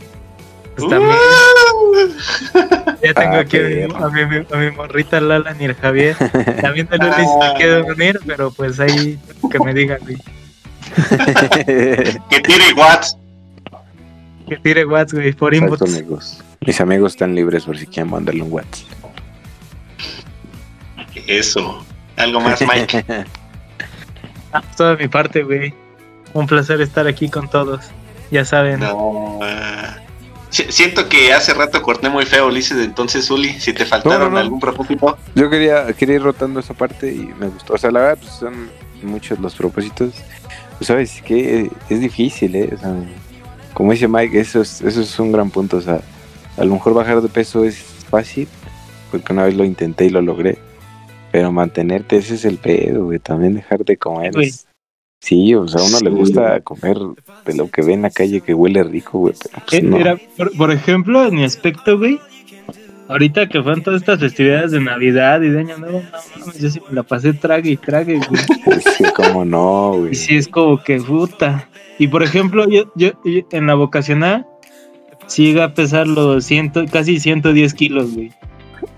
Pues 0.75 0.91
también. 0.91 1.15
ya 3.05 3.15
tengo 3.15 3.35
ah, 3.35 3.39
aquí 3.39 3.57
a 3.57 4.09
mi, 4.09 4.37
a, 4.51 4.57
mi, 4.57 4.71
morrita 4.73 5.21
Lala 5.21 5.55
ni 5.55 5.67
el 5.67 5.77
Javier. 5.77 6.17
También 6.61 6.89
de 6.89 6.99
Lulis 6.99 7.29
me 7.41 7.55
quiero 7.57 7.87
unir, 7.87 8.19
pero 8.27 8.51
pues 8.51 8.81
ahí 8.81 9.17
que 9.49 9.61
me 9.61 9.73
digan, 9.73 10.01
güey. 10.01 10.17
que 12.31 12.41
tire 12.43 12.73
Watts. 12.77 13.17
Que 14.49 14.57
tire 14.57 14.85
Watts, 14.85 15.15
güey, 15.15 15.33
por 15.33 15.55
inbox. 15.55 15.83
amigos. 15.83 16.43
Mis 16.67 16.81
amigos 16.81 17.13
están 17.13 17.37
libres 17.37 17.65
por 17.65 17.79
si 17.79 17.87
quieren 17.87 18.11
mandarle 18.11 18.43
un 18.43 18.53
Watts. 18.53 18.87
Eso. 21.29 21.87
¿Algo 22.17 22.41
más, 22.41 22.61
Mike? 22.61 23.05
ah, 24.53 24.63
toda 24.77 24.97
mi 24.97 25.07
parte, 25.07 25.45
güey. 25.45 25.73
Un 26.35 26.47
placer 26.47 26.81
estar 26.81 27.07
aquí 27.07 27.29
con 27.29 27.49
todos. 27.49 27.81
Ya 28.31 28.45
saben. 28.45 28.81
No, 28.81 29.39
eh, 29.43 30.09
siento 30.51 31.09
que 31.09 31.33
hace 31.33 31.55
rato 31.55 31.83
corté 31.83 32.09
muy 32.09 32.27
feo, 32.27 32.49
Ulises. 32.49 32.85
Entonces, 32.85 33.31
Uli, 33.31 33.59
si 33.59 33.73
te 33.73 33.85
faltaron 33.85 34.37
algún 34.37 34.61
propósito. 34.61 35.17
Yo 35.35 35.49
quería, 35.51 35.93
quería 35.93 36.17
ir 36.17 36.23
rotando 36.23 36.61
esa 36.61 36.75
parte 36.75 37.13
y 37.13 37.33
me 37.39 37.49
gustó. 37.49 37.75
O 37.75 37.79
sea, 37.79 37.91
la 37.91 38.01
verdad, 38.01 38.19
pues, 38.21 38.33
son 38.33 38.71
muchos 39.03 39.39
los 39.39 39.55
propósitos. 39.55 40.13
Pues, 40.79 40.89
sabes 40.89 41.23
que 41.23 41.71
es 41.89 42.01
difícil, 42.01 42.55
¿eh? 42.55 42.77
como 43.75 43.93
dice 43.93 44.09
Mike, 44.09 44.41
eso 44.41 44.61
es, 44.61 44.81
eso 44.81 45.01
es 45.01 45.19
un 45.19 45.33
gran 45.33 45.51
punto. 45.51 45.77
O 45.77 45.81
sea, 45.81 46.01
a 46.57 46.65
lo 46.65 46.75
mejor 46.75 46.95
bajar 46.95 47.21
de 47.21 47.29
peso 47.29 47.65
es 47.65 47.79
fácil, 48.11 48.49
porque 49.11 49.33
una 49.33 49.45
vez 49.45 49.55
lo 49.55 49.65
intenté 49.65 50.07
y 50.07 50.11
lo 50.11 50.21
logré. 50.21 50.59
Pero 51.31 51.53
mantenerte, 51.53 52.17
ese 52.17 52.35
es 52.35 52.45
el 52.45 52.59
pedo, 52.59 53.05
güey. 53.05 53.19
También 53.19 53.55
dejar 53.55 53.85
de 53.85 53.97
comer. 53.97 54.33
Sí, 55.21 55.55
o 55.55 55.67
sea, 55.67 55.83
a 55.83 55.85
uno 55.85 55.99
le 56.01 56.11
gusta 56.11 56.61
comer 56.61 56.97
de 57.45 57.55
lo 57.55 57.69
que 57.69 57.83
ve 57.83 57.95
en 57.95 58.03
la 58.03 58.11
calle 58.11 58.41
que 58.41 58.55
huele 58.55 58.83
rico, 58.85 59.19
güey. 59.19 59.35
Pues 59.69 59.83
eh, 59.83 60.29
por, 60.57 60.71
ejemplo, 60.71 61.27
en 61.27 61.35
mi 61.35 61.45
aspecto, 61.45 61.99
güey, 61.99 62.21
ahorita 63.09 63.49
que 63.49 63.61
fueron 63.61 63.83
todas 63.83 64.01
estas 64.01 64.21
festividades 64.21 64.71
de 64.71 64.81
Navidad 64.81 65.43
y 65.43 65.49
de 65.49 65.61
Año 65.61 65.79
Nuevo, 65.79 66.03
no 66.03 66.39
mames, 66.39 66.61
yo 66.61 66.71
sí 66.71 66.81
me 66.89 66.95
la 66.95 67.03
pasé 67.03 67.33
trague 67.33 67.71
y 67.71 67.77
trague, 67.77 68.19
güey. 68.19 68.81
Sí, 68.97 69.05
como 69.17 69.45
no, 69.45 69.95
güey. 69.99 70.13
Y 70.13 70.15
sí, 70.15 70.37
es 70.37 70.47
como 70.47 70.83
que 70.83 71.01
puta. 71.01 71.69
Y 71.99 72.07
por 72.07 72.23
ejemplo, 72.23 72.69
yo, 72.69 72.93
yo, 72.95 73.11
en 73.25 73.67
la 73.67 73.75
vocacional, 73.75 74.47
sí 75.27 75.47
llega 75.47 75.65
a 75.65 75.75
pesar 75.75 76.07
los 76.07 76.45
ciento, 76.45 76.85
casi 76.91 77.19
110 77.19 77.75
kilos, 77.75 78.15
güey. 78.15 78.31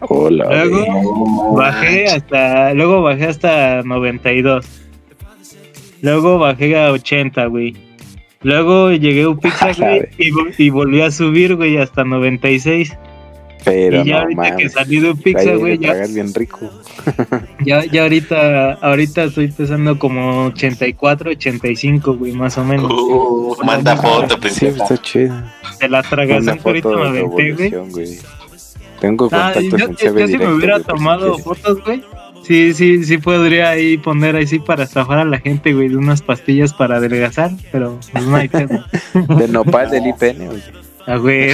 Hola. 0.01 0.65
Luego 0.67 1.55
bajé 1.55 2.07
hasta, 2.07 2.75
luego 2.75 3.03
bajé 3.03 3.25
hasta 3.25 3.83
92. 3.83 4.90
Luego 6.03 6.39
bajé 6.39 6.79
a 6.79 6.93
80, 6.93 7.47
güey. 7.47 7.75
Luego 8.43 8.91
llegué 8.93 9.25
a 9.25 9.29
un 9.29 9.39
pizza, 9.39 9.73
güey, 9.79 10.09
y, 10.59 10.71
volví 10.71 11.03
a 11.03 11.11
subir, 11.11 11.57
güey, 11.57 11.77
hasta 11.77 12.05
96. 12.05 12.97
Pero 13.63 14.01
y 14.01 14.07
ya 14.07 14.23
ahorita 14.23 14.57
que 14.57 14.69
salí 14.71 15.01
de 15.01 15.11
un 15.11 15.19
pizza, 15.19 15.55
güey, 15.55 15.79
ya. 15.79 15.93
bien 16.07 16.33
rico. 16.33 16.71
ya, 17.65 17.85
ya 17.85 18.03
ahorita, 18.03 18.73
ahorita 18.75 19.25
estoy 19.25 19.49
pesando 19.49 19.99
como 19.99 20.47
84, 20.47 21.33
85, 21.33 22.15
güey, 22.15 22.33
más 22.33 22.57
o 22.57 22.65
menos. 22.65 22.91
Uh, 22.91 23.55
manda 23.63 23.97
foto, 23.97 24.41
pues. 24.41 24.55
Sí, 24.55 24.67
está 24.67 24.97
chido. 24.97 25.35
De 25.79 25.89
la 25.91 26.03
tragación 26.03 26.59
ahorita 26.65 26.89
me 26.89 27.09
aventé, 27.09 27.53
güey. 27.53 28.19
Tengo 28.99 29.29
ah, 29.33 29.53
contactos 29.53 29.75
ah, 29.75 29.95
yo, 30.03 30.19
yo, 30.19 30.27
si 30.27 30.39
me 30.39 30.53
hubiera 30.55 30.81
tomado 30.81 31.39
fotos, 31.39 31.83
güey 31.85 32.03
Sí, 32.43 32.75
sí, 32.75 33.05
sí 33.05 33.19
podría 33.19 33.71
ahí 33.71 33.99
poner 33.99 34.37
ahí 34.37 34.47
sí 34.47 34.59
para 34.59 34.85
estafar 34.85 35.19
a 35.19 35.25
la 35.25 35.39
gente, 35.39 35.73
güey, 35.73 35.89
de 35.89 35.97
unas 35.97 36.23
pastillas 36.23 36.73
para 36.73 36.97
adelgazar, 36.97 37.51
pero 37.71 37.99
pues 38.13 38.25
no 38.25 38.37
hay 38.37 38.49
pedo. 38.49 38.85
De 39.37 39.49
nopal 39.49 39.91
del 39.91 40.07
IPN, 40.07 40.47
güey. 40.47 40.63
A 41.07 41.17
güey. 41.17 41.53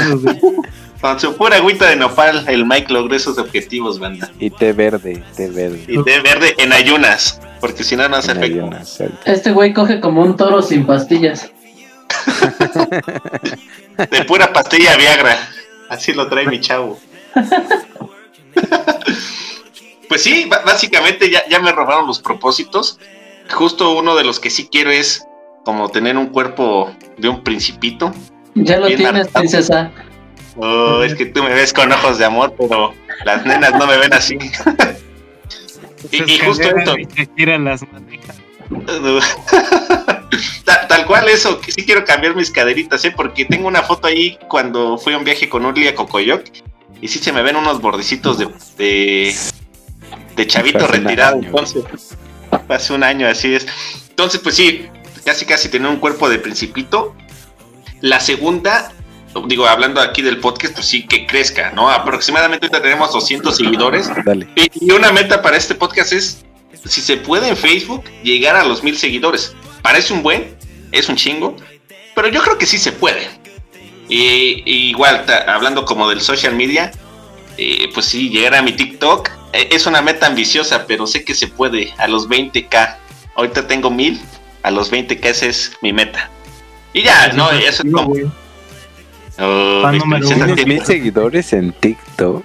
Con 1.01 1.21
su 1.21 1.37
pura 1.37 1.57
agüita 1.57 1.89
de 1.91 1.97
nopal, 1.97 2.45
el 2.49 2.67
Mike 2.67 2.93
logró 2.93 3.15
esos 3.15 3.39
objetivos, 3.39 3.99
banda. 3.99 4.31
Y 4.41 4.51
té 4.51 4.73
verde, 4.73 5.23
té 5.37 5.49
verde. 5.51 5.85
Y 5.87 6.03
té 6.03 6.21
verde 6.21 6.55
en 6.59 6.73
ayunas, 6.73 7.41
porque 7.61 7.85
si 7.85 7.97
no, 7.97 8.09
no 8.09 8.17
hace 8.17 8.33
efecto. 8.33 8.71
este 9.25 9.53
güey 9.53 9.73
coge 9.73 10.01
como 10.01 10.23
un 10.23 10.37
toro 10.37 10.63
sin 10.63 10.87
pastillas. 10.87 11.53
de 14.11 14.25
pura 14.25 14.53
pastilla 14.53 14.97
Viagra. 14.97 15.37
Así 15.89 16.13
lo 16.13 16.29
trae 16.29 16.47
mi 16.47 16.61
chavo. 16.61 16.99
Pues 20.17 20.25
sí, 20.25 20.49
básicamente 20.49 21.29
ya, 21.29 21.47
ya 21.47 21.61
me 21.61 21.73
robaron 21.73 22.07
los 22.07 22.21
propósitos. 22.21 22.99
Justo 23.51 23.93
uno 23.99 24.17
de 24.17 24.25
los 24.25 24.41
que 24.41 24.49
sí 24.49 24.67
quiero 24.73 24.91
es 24.91 25.27
como 25.63 25.91
tener 25.91 26.17
un 26.17 26.29
cuerpo 26.29 26.91
de 27.19 27.29
un 27.29 27.45
principito. 27.45 28.15
Ya 28.55 28.79
lo 28.79 28.87
tienes, 28.87 29.29
princesa. 29.29 29.93
Oh, 30.57 31.03
es 31.03 31.15
que 31.17 31.27
tú 31.27 31.43
me 31.43 31.53
ves 31.53 31.75
con 31.75 31.93
ojos 31.93 32.17
de 32.17 32.25
amor, 32.25 32.55
pero 32.57 32.95
las 33.27 33.45
nenas 33.45 33.73
no 33.73 33.87
me 33.87 33.99
ven 33.99 34.15
así. 34.15 34.39
y, 36.11 36.39
justo 36.39 36.63
esto. 36.63 36.97
las 37.59 37.85
tal, 40.89 41.05
cual 41.05 41.29
eso, 41.29 41.61
que 41.61 41.73
sí 41.73 41.85
quiero 41.85 42.07
cambiar 42.07 42.35
mis 42.35 42.51
caderitas, 42.51 43.05
¿eh? 43.05 43.13
porque 43.15 43.45
tengo 43.45 43.69
una 43.69 43.83
foto 43.83 44.07
ahí 44.07 44.39
cuando 44.49 44.97
fui 44.97 45.13
a 45.13 45.19
un 45.19 45.25
viaje 45.25 45.51
con 45.51 45.67
Urli 45.67 45.89
a 45.89 45.95
Cocoyoc 45.95 46.43
y 47.03 47.09
sí 47.09 47.19
se 47.19 47.33
me 47.33 47.43
ven 47.43 47.57
unos 47.57 47.83
bordecitos 47.83 48.39
de, 48.39 48.49
de 48.79 49.35
chavito 50.45 50.89
retirado. 50.89 51.37
Entonces, 51.37 51.85
hace 52.69 52.93
un 52.93 53.05
año, 53.05 53.29
así 53.29 53.55
es. 53.55 53.67
Entonces, 54.11 54.41
pues 54.41 54.57
sí, 54.57 54.89
casi 55.25 55.45
casi 55.45 55.69
tener 55.69 55.89
un 55.89 55.99
cuerpo 55.99 56.29
de 56.29 56.39
principito. 56.39 57.15
La 58.01 58.21
segunda, 58.21 58.93
digo, 59.47 59.67
hablando 59.67 60.01
aquí 60.01 60.23
del 60.23 60.39
podcast, 60.39 60.75
pues 60.75 60.87
sí, 60.87 61.07
que 61.07 61.27
crezca, 61.27 61.73
¿no? 61.73 61.91
Aproximadamente 61.91 62.67
ahorita 62.67 62.83
tenemos 62.83 63.13
200 63.13 63.57
seguidores. 63.57 64.11
Y, 64.55 64.91
una 64.91 65.13
meta 65.13 65.43
para 65.43 65.57
este 65.57 65.75
podcast 65.75 66.13
es, 66.13 66.45
si 66.85 67.01
se 67.01 67.17
puede 67.17 67.49
en 67.49 67.57
Facebook, 67.57 68.05
llegar 68.23 68.57
a 68.57 68.65
los 68.65 68.83
mil 68.83 68.97
seguidores. 68.97 69.55
Parece 69.83 70.13
un 70.13 70.23
buen, 70.23 70.57
es 70.93 71.09
un 71.09 71.17
chingo, 71.17 71.57
pero 72.15 72.29
yo 72.29 72.43
creo 72.43 72.59
que 72.59 72.67
sí 72.67 72.79
se 72.79 72.93
puede. 72.93 73.29
Y, 74.09 74.63
igual, 74.91 75.25
hablando 75.49 75.85
como 75.85 76.09
del 76.09 76.21
social 76.21 76.55
media, 76.55 76.93
eh, 77.59 77.89
pues 77.93 78.07
sí, 78.07 78.29
llegar 78.31 78.55
a 78.55 78.63
mi 78.63 78.73
TikTok 78.73 79.31
es 79.71 79.87
una 79.87 80.03
meta 80.03 80.27
ambiciosa, 80.27 80.87
pero 80.87 81.07
sé 81.07 81.25
que 81.25 81.35
se 81.35 81.49
puede 81.49 81.93
a 81.99 82.09
los 82.09 82.29
20k. 82.29 82.97
Ahorita 83.35 83.67
tengo 83.67 83.91
1000, 83.91 84.21
a 84.63 84.71
los 84.71 84.93
20k 84.93 85.25
esa 85.27 85.47
es 85.47 85.73
mi 85.83 85.93
meta. 85.93 86.31
Y 86.93 87.03
ya, 87.03 87.29
no, 87.33 87.51
eso 87.51 87.83
es 87.85 87.93
como... 87.93 88.15
Oh, 89.39 89.91
¿Tienes 89.91 90.67
mil 90.67 90.83
seguidores 90.83 91.53
en 91.53 91.73
TikTok? 91.73 92.45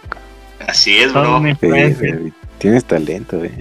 Así 0.67 0.97
es, 0.97 1.13
bro. 1.13 1.41
tienes 2.57 2.85
talento, 2.85 3.43
eh. 3.43 3.53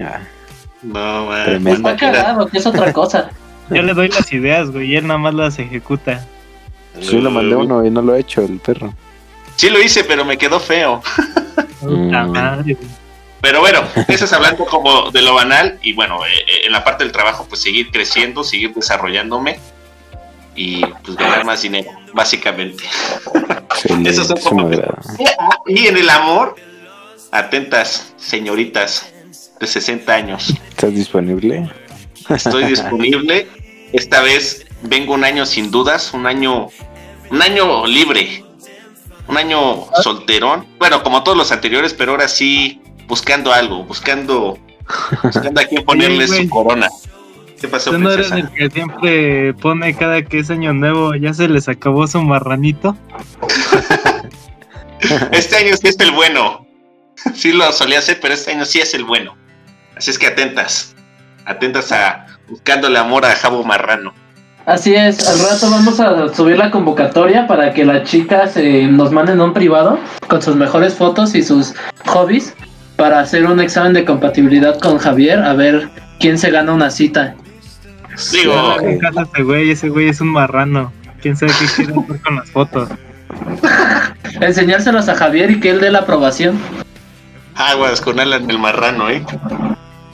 No, 0.82 1.26
man. 1.26 1.44
Tremendo. 1.44 1.90
Está 1.90 1.96
cagado, 1.96 2.46
que 2.48 2.58
es 2.58 2.66
otra 2.66 2.92
cosa. 2.92 3.30
Yo 3.70 3.82
le 3.82 3.94
doy 3.94 4.08
las 4.08 4.32
ideas, 4.32 4.70
güey, 4.70 4.90
y 4.90 4.96
él 4.96 5.06
nada 5.06 5.18
más 5.18 5.34
las 5.34 5.58
ejecuta. 5.58 6.26
Sí, 7.00 7.20
lo 7.20 7.30
mandé 7.30 7.54
uno 7.54 7.86
y 7.86 7.90
no 7.90 8.02
lo 8.02 8.14
ha 8.14 8.18
hecho 8.18 8.42
el 8.42 8.58
perro. 8.58 8.92
Sí 9.54 9.70
lo 9.70 9.80
hice, 9.80 10.02
pero 10.02 10.24
me 10.24 10.36
quedó 10.36 10.60
feo. 10.60 11.02
Mm. 11.82 12.12
Pero 13.40 13.60
bueno, 13.60 13.82
eso 14.08 14.24
es 14.24 14.32
hablando 14.32 14.66
como 14.66 15.10
de 15.10 15.22
lo 15.22 15.34
banal 15.34 15.78
y 15.82 15.92
bueno, 15.94 16.24
eh, 16.26 16.28
eh, 16.46 16.60
en 16.66 16.72
la 16.72 16.84
parte 16.84 17.04
del 17.04 17.12
trabajo 17.12 17.46
pues 17.48 17.62
seguir 17.62 17.90
creciendo, 17.90 18.44
seguir 18.44 18.74
desarrollándome 18.74 19.58
y 20.54 20.84
pues 20.84 21.16
ganar 21.16 21.44
más 21.44 21.62
dinero, 21.62 21.90
básicamente. 22.12 22.84
Eso 24.04 24.24
son 24.24 24.40
como... 24.40 24.70
Y 25.66 25.86
en 25.86 25.96
el 25.96 26.10
amor, 26.10 26.56
atentas, 27.30 28.12
señoritas 28.16 29.12
de 29.58 29.66
60 29.66 30.12
años. 30.12 30.52
¿Estás 30.68 30.94
disponible? 30.94 31.70
Estoy 32.28 32.64
disponible. 32.64 33.48
Esta 33.92 34.20
vez 34.20 34.66
vengo 34.82 35.14
un 35.14 35.24
año 35.24 35.46
sin 35.46 35.70
dudas, 35.70 36.12
un 36.12 36.26
año, 36.26 36.68
un 37.30 37.42
año 37.42 37.86
libre, 37.86 38.44
un 39.28 39.36
año 39.36 39.86
solterón. 40.02 40.66
Bueno, 40.78 41.02
como 41.02 41.22
todos 41.22 41.38
los 41.38 41.52
anteriores, 41.52 41.94
pero 41.94 42.12
ahora 42.12 42.28
sí 42.28 42.80
buscando 43.10 43.52
algo, 43.52 43.84
buscando, 43.84 44.56
buscando 45.22 45.60
a 45.60 45.64
quién 45.64 45.84
ponerle 45.84 46.26
su 46.28 46.48
corona. 46.48 46.88
¿Qué 47.60 47.68
pasó, 47.68 47.90
¿Tú 47.90 47.98
no 47.98 48.10
eres 48.10 48.30
el 48.30 48.48
que 48.52 48.70
siempre 48.70 49.52
pone 49.52 49.94
cada 49.94 50.22
que 50.22 50.38
es 50.38 50.48
año 50.48 50.72
nuevo, 50.72 51.14
ya 51.14 51.34
se 51.34 51.46
les 51.46 51.68
acabó 51.68 52.06
su 52.06 52.22
marranito? 52.22 52.96
este 55.32 55.56
año 55.56 55.76
sí 55.76 55.88
es 55.88 56.00
el 56.00 56.12
bueno. 56.12 56.66
Sí 57.34 57.52
lo 57.52 57.70
solía 57.70 57.98
hacer, 57.98 58.18
pero 58.18 58.32
este 58.32 58.52
año 58.52 58.64
sí 58.64 58.78
es 58.78 58.94
el 58.94 59.04
bueno. 59.04 59.36
Así 59.94 60.10
es 60.10 60.18
que 60.18 60.26
atentas. 60.26 60.96
Atentas 61.44 61.92
a 61.92 62.24
buscando 62.48 62.86
el 62.86 62.96
amor 62.96 63.26
a 63.26 63.36
Jabo 63.36 63.62
Marrano. 63.62 64.14
Así 64.64 64.94
es, 64.94 65.28
al 65.28 65.38
rato 65.38 65.70
vamos 65.70 66.00
a 66.00 66.34
subir 66.34 66.56
la 66.56 66.70
convocatoria 66.70 67.46
para 67.46 67.74
que 67.74 67.84
las 67.84 68.08
chicas 68.08 68.56
eh, 68.56 68.86
nos 68.90 69.12
manden 69.12 69.42
un 69.42 69.52
privado 69.52 69.98
con 70.28 70.40
sus 70.40 70.56
mejores 70.56 70.94
fotos 70.94 71.34
y 71.34 71.42
sus 71.42 71.74
hobbies 72.06 72.54
para 73.00 73.20
hacer 73.20 73.46
un 73.46 73.60
examen 73.60 73.94
de 73.94 74.04
compatibilidad 74.04 74.78
con 74.78 74.98
Javier, 74.98 75.38
a 75.38 75.54
ver 75.54 75.88
quién 76.18 76.36
se 76.36 76.50
gana 76.50 76.74
una 76.74 76.90
cita. 76.90 77.34
Digo, 78.30 78.76
ese 78.78 79.42
güey, 79.42 79.70
ese 79.70 79.88
güey 79.88 80.10
es 80.10 80.20
un 80.20 80.28
marrano. 80.28 80.92
¿Quién 81.22 81.34
sabe 81.34 81.50
qué 81.58 81.66
quiere 81.76 81.94
hacer 81.94 82.20
con 82.20 82.36
las 82.36 82.50
fotos? 82.50 82.90
Enseñárselos 84.42 85.08
a 85.08 85.14
Javier 85.14 85.50
y 85.50 85.60
que 85.60 85.70
él 85.70 85.80
dé 85.80 85.90
la 85.90 86.00
aprobación. 86.00 86.60
Aguas 87.54 88.02
con 88.02 88.20
él 88.20 88.34
en 88.34 88.50
el 88.50 88.58
marrano, 88.58 89.08
¿eh? 89.08 89.24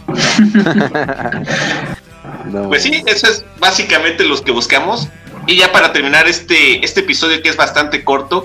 Pues 2.68 2.84
sí, 2.84 3.02
eso 3.06 3.26
es 3.26 3.44
básicamente 3.58 4.24
lo 4.24 4.40
que 4.40 4.52
buscamos. 4.52 5.08
Y 5.48 5.56
ya 5.56 5.72
para 5.72 5.92
terminar 5.92 6.28
este, 6.28 6.84
este 6.84 7.00
episodio 7.00 7.42
que 7.42 7.48
es 7.48 7.56
bastante 7.56 8.04
corto, 8.04 8.44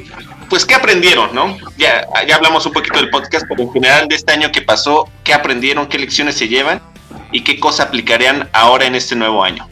pues 0.51 0.65
¿qué 0.65 0.75
aprendieron, 0.75 1.33
no? 1.33 1.57
Ya, 1.77 2.05
ya 2.27 2.35
hablamos 2.35 2.65
un 2.65 2.73
poquito 2.73 2.99
del 2.99 3.09
podcast, 3.09 3.45
pero 3.47 3.63
en 3.63 3.71
general 3.71 4.09
de 4.09 4.15
este 4.15 4.33
año 4.33 4.51
que 4.51 4.61
pasó, 4.61 5.07
¿qué 5.23 5.33
aprendieron? 5.33 5.87
¿Qué 5.87 5.97
lecciones 5.97 6.35
se 6.35 6.49
llevan? 6.49 6.81
¿Y 7.31 7.45
qué 7.45 7.57
cosa 7.57 7.83
aplicarían 7.83 8.49
ahora 8.51 8.85
en 8.85 8.95
este 8.95 9.15
nuevo 9.15 9.45
año? 9.45 9.65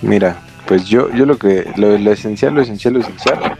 Mira, 0.00 0.40
pues 0.66 0.86
yo, 0.86 1.12
yo 1.12 1.26
lo 1.26 1.38
que, 1.38 1.70
lo, 1.76 1.94
esencial, 2.10 2.54
lo 2.54 2.62
esencial, 2.62 2.94
lo 2.94 3.00
esencial 3.00 3.58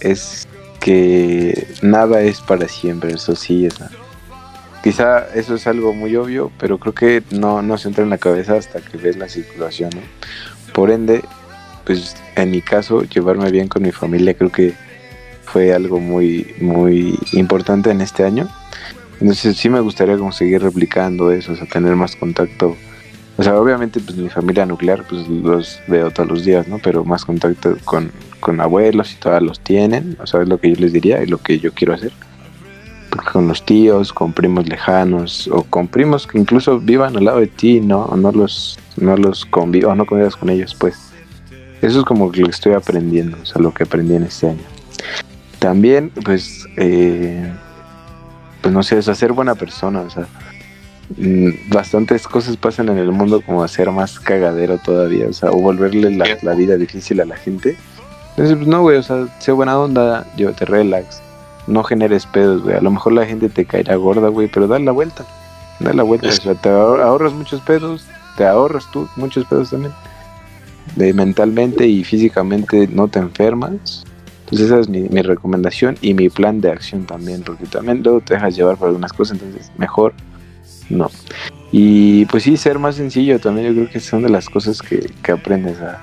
es 0.00 0.48
que 0.80 1.68
nada 1.80 2.22
es 2.22 2.40
para 2.40 2.66
siempre, 2.66 3.12
eso 3.12 3.36
sí 3.36 3.66
es 3.66 3.76
Quizá 4.82 5.28
eso 5.32 5.54
es 5.54 5.68
algo 5.68 5.94
muy 5.94 6.16
obvio, 6.16 6.50
pero 6.58 6.78
creo 6.78 6.94
que 6.94 7.22
no, 7.30 7.62
no 7.62 7.78
se 7.78 7.86
entra 7.86 8.02
en 8.02 8.10
la 8.10 8.18
cabeza 8.18 8.56
hasta 8.56 8.80
que 8.80 8.96
ves 8.96 9.16
la 9.16 9.28
situación. 9.28 9.90
Por 10.72 10.90
ende, 10.90 11.22
pues 11.84 12.16
en 12.34 12.50
mi 12.50 12.62
caso, 12.62 13.04
llevarme 13.04 13.48
bien 13.52 13.68
con 13.68 13.82
mi 13.84 13.92
familia 13.92 14.34
creo 14.34 14.50
que 14.50 14.87
fue 15.52 15.72
algo 15.72 16.00
muy, 16.00 16.54
muy 16.60 17.18
importante 17.32 17.90
en 17.90 18.00
este 18.00 18.24
año. 18.24 18.48
Entonces 19.20 19.56
sí 19.56 19.68
me 19.68 19.80
gustaría 19.80 20.16
como 20.16 20.32
seguir 20.32 20.62
replicando 20.62 21.32
eso, 21.32 21.52
o 21.52 21.56
sea, 21.56 21.66
tener 21.66 21.96
más 21.96 22.14
contacto. 22.16 22.76
O 23.36 23.42
sea, 23.42 23.58
obviamente 23.58 24.00
pues 24.00 24.16
mi 24.16 24.28
familia 24.28 24.66
nuclear 24.66 25.04
pues 25.08 25.28
los 25.28 25.80
veo 25.86 26.10
todos 26.10 26.28
los 26.28 26.44
días, 26.44 26.66
¿no? 26.68 26.78
Pero 26.78 27.04
más 27.04 27.24
contacto 27.24 27.76
con, 27.84 28.10
con 28.40 28.60
abuelos 28.60 29.12
y 29.12 29.16
todas 29.16 29.42
los 29.42 29.60
tienen, 29.60 30.16
o 30.20 30.26
sea, 30.26 30.42
es 30.42 30.48
lo 30.48 30.58
que 30.58 30.74
yo 30.74 30.80
les 30.80 30.92
diría 30.92 31.22
y 31.22 31.26
lo 31.26 31.38
que 31.38 31.58
yo 31.58 31.72
quiero 31.72 31.94
hacer 31.94 32.12
con 33.32 33.48
los 33.48 33.64
tíos, 33.64 34.12
con 34.12 34.32
primos 34.32 34.68
lejanos 34.68 35.48
o 35.48 35.62
con 35.64 35.88
primos 35.88 36.26
que 36.26 36.38
incluso 36.38 36.78
vivan 36.78 37.16
al 37.16 37.24
lado 37.24 37.40
de 37.40 37.46
ti, 37.46 37.80
no, 37.80 38.06
no 38.16 38.32
los, 38.32 38.78
no 38.96 39.16
los 39.16 39.44
convivas, 39.46 39.96
no 39.96 40.06
convivas 40.06 40.36
con 40.36 40.50
ellos, 40.50 40.74
pues. 40.74 40.96
Eso 41.80 42.00
es 42.00 42.04
como 42.04 42.26
lo 42.26 42.32
que 42.32 42.42
estoy 42.42 42.72
aprendiendo, 42.72 43.38
o 43.40 43.46
sea, 43.46 43.62
lo 43.62 43.72
que 43.72 43.84
aprendí 43.84 44.14
en 44.14 44.24
este 44.24 44.48
año. 44.48 44.64
También, 45.58 46.10
pues, 46.24 46.66
eh, 46.76 47.52
pues 48.60 48.72
no 48.72 48.82
sé, 48.82 48.98
es 48.98 49.06
ser 49.06 49.32
buena 49.32 49.54
persona, 49.54 50.02
o 50.02 50.10
sea, 50.10 50.26
mm, 51.16 51.70
bastantes 51.70 52.28
cosas 52.28 52.56
pasan 52.56 52.88
en 52.90 52.98
el 52.98 53.10
mundo 53.10 53.40
como 53.40 53.62
hacer 53.62 53.90
más 53.90 54.20
cagadero 54.20 54.78
todavía, 54.78 55.26
o 55.28 55.32
sea, 55.32 55.50
o 55.50 55.60
volverle 55.60 56.10
la, 56.10 56.26
la 56.42 56.54
vida 56.54 56.76
difícil 56.76 57.20
a 57.20 57.24
la 57.24 57.36
gente. 57.36 57.76
Entonces, 58.30 58.56
pues 58.56 58.68
no, 58.68 58.82
güey, 58.82 58.98
o 58.98 59.02
sea, 59.02 59.26
sé 59.40 59.50
buena 59.50 59.78
onda, 59.78 60.24
te 60.36 60.64
relax, 60.64 61.20
no 61.66 61.84
generes 61.84 62.26
pedos, 62.26 62.62
güey. 62.62 62.76
A 62.76 62.80
lo 62.80 62.90
mejor 62.90 63.12
la 63.12 63.26
gente 63.26 63.48
te 63.48 63.64
caerá 63.64 63.96
gorda, 63.96 64.28
güey, 64.28 64.48
pero 64.48 64.66
dale 64.66 64.84
la 64.84 64.92
vuelta. 64.92 65.24
Dale 65.80 65.96
la 65.96 66.02
vuelta. 66.02 66.28
O 66.28 66.32
sea, 66.32 66.54
te 66.54 66.68
ahorras 66.68 67.32
muchos 67.32 67.60
pedos, 67.60 68.04
te 68.36 68.46
ahorras 68.46 68.90
tú 68.90 69.08
muchos 69.16 69.44
pedos 69.44 69.70
también. 69.70 69.92
De 70.96 71.12
mentalmente 71.12 71.86
y 71.86 72.04
físicamente 72.04 72.88
no 72.88 73.08
te 73.08 73.18
enfermas. 73.18 74.04
Entonces 74.50 74.68
esa 74.68 74.80
es 74.80 74.88
mi, 74.88 75.06
recomendación 75.22 75.96
y 76.00 76.14
mi 76.14 76.30
plan 76.30 76.62
de 76.62 76.70
acción 76.70 77.04
también, 77.04 77.42
porque 77.42 77.66
también 77.66 78.02
luego 78.02 78.22
te 78.22 78.34
dejas 78.34 78.56
llevar 78.56 78.78
por 78.78 78.88
algunas 78.88 79.12
cosas, 79.12 79.38
entonces 79.40 79.70
mejor 79.76 80.14
no. 80.88 81.10
Y 81.70 82.24
pues 82.26 82.44
sí, 82.44 82.56
ser 82.56 82.78
más 82.78 82.94
sencillo 82.94 83.38
también 83.38 83.68
yo 83.68 83.74
creo 83.74 83.90
que 83.90 84.00
son 84.00 84.22
de 84.22 84.30
las 84.30 84.48
cosas 84.48 84.80
que, 84.80 85.10
que 85.22 85.32
aprendes 85.32 85.78
a... 85.80 86.00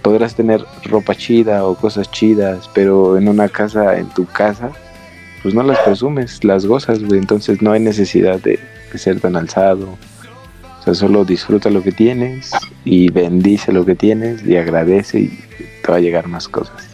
Podrás 0.00 0.34
tener 0.34 0.64
ropa 0.84 1.14
chida 1.14 1.66
o 1.66 1.74
cosas 1.74 2.10
chidas, 2.10 2.70
pero 2.72 3.18
en 3.18 3.28
una 3.28 3.48
casa, 3.48 3.98
en 3.98 4.08
tu 4.08 4.24
casa, 4.26 4.70
pues 5.44 5.54
no 5.54 5.62
las 5.62 5.78
presumes, 5.80 6.42
las 6.42 6.64
gozas. 6.64 7.00
Entonces 7.00 7.60
no 7.60 7.72
hay 7.72 7.80
necesidad 7.80 8.40
de, 8.40 8.58
ser 8.94 9.20
tan 9.20 9.36
alzado. 9.36 9.98
O 10.80 10.82
sea, 10.82 10.94
solo 10.94 11.24
disfruta 11.24 11.68
lo 11.68 11.82
que 11.82 11.92
tienes 11.92 12.50
y 12.84 13.10
bendice 13.10 13.72
lo 13.72 13.84
que 13.84 13.94
tienes 13.94 14.44
y 14.46 14.56
agradece 14.56 15.20
y 15.20 15.38
te 15.82 15.92
va 15.92 15.98
a 15.98 16.00
llegar 16.00 16.28
más 16.28 16.48
cosas. 16.48 16.93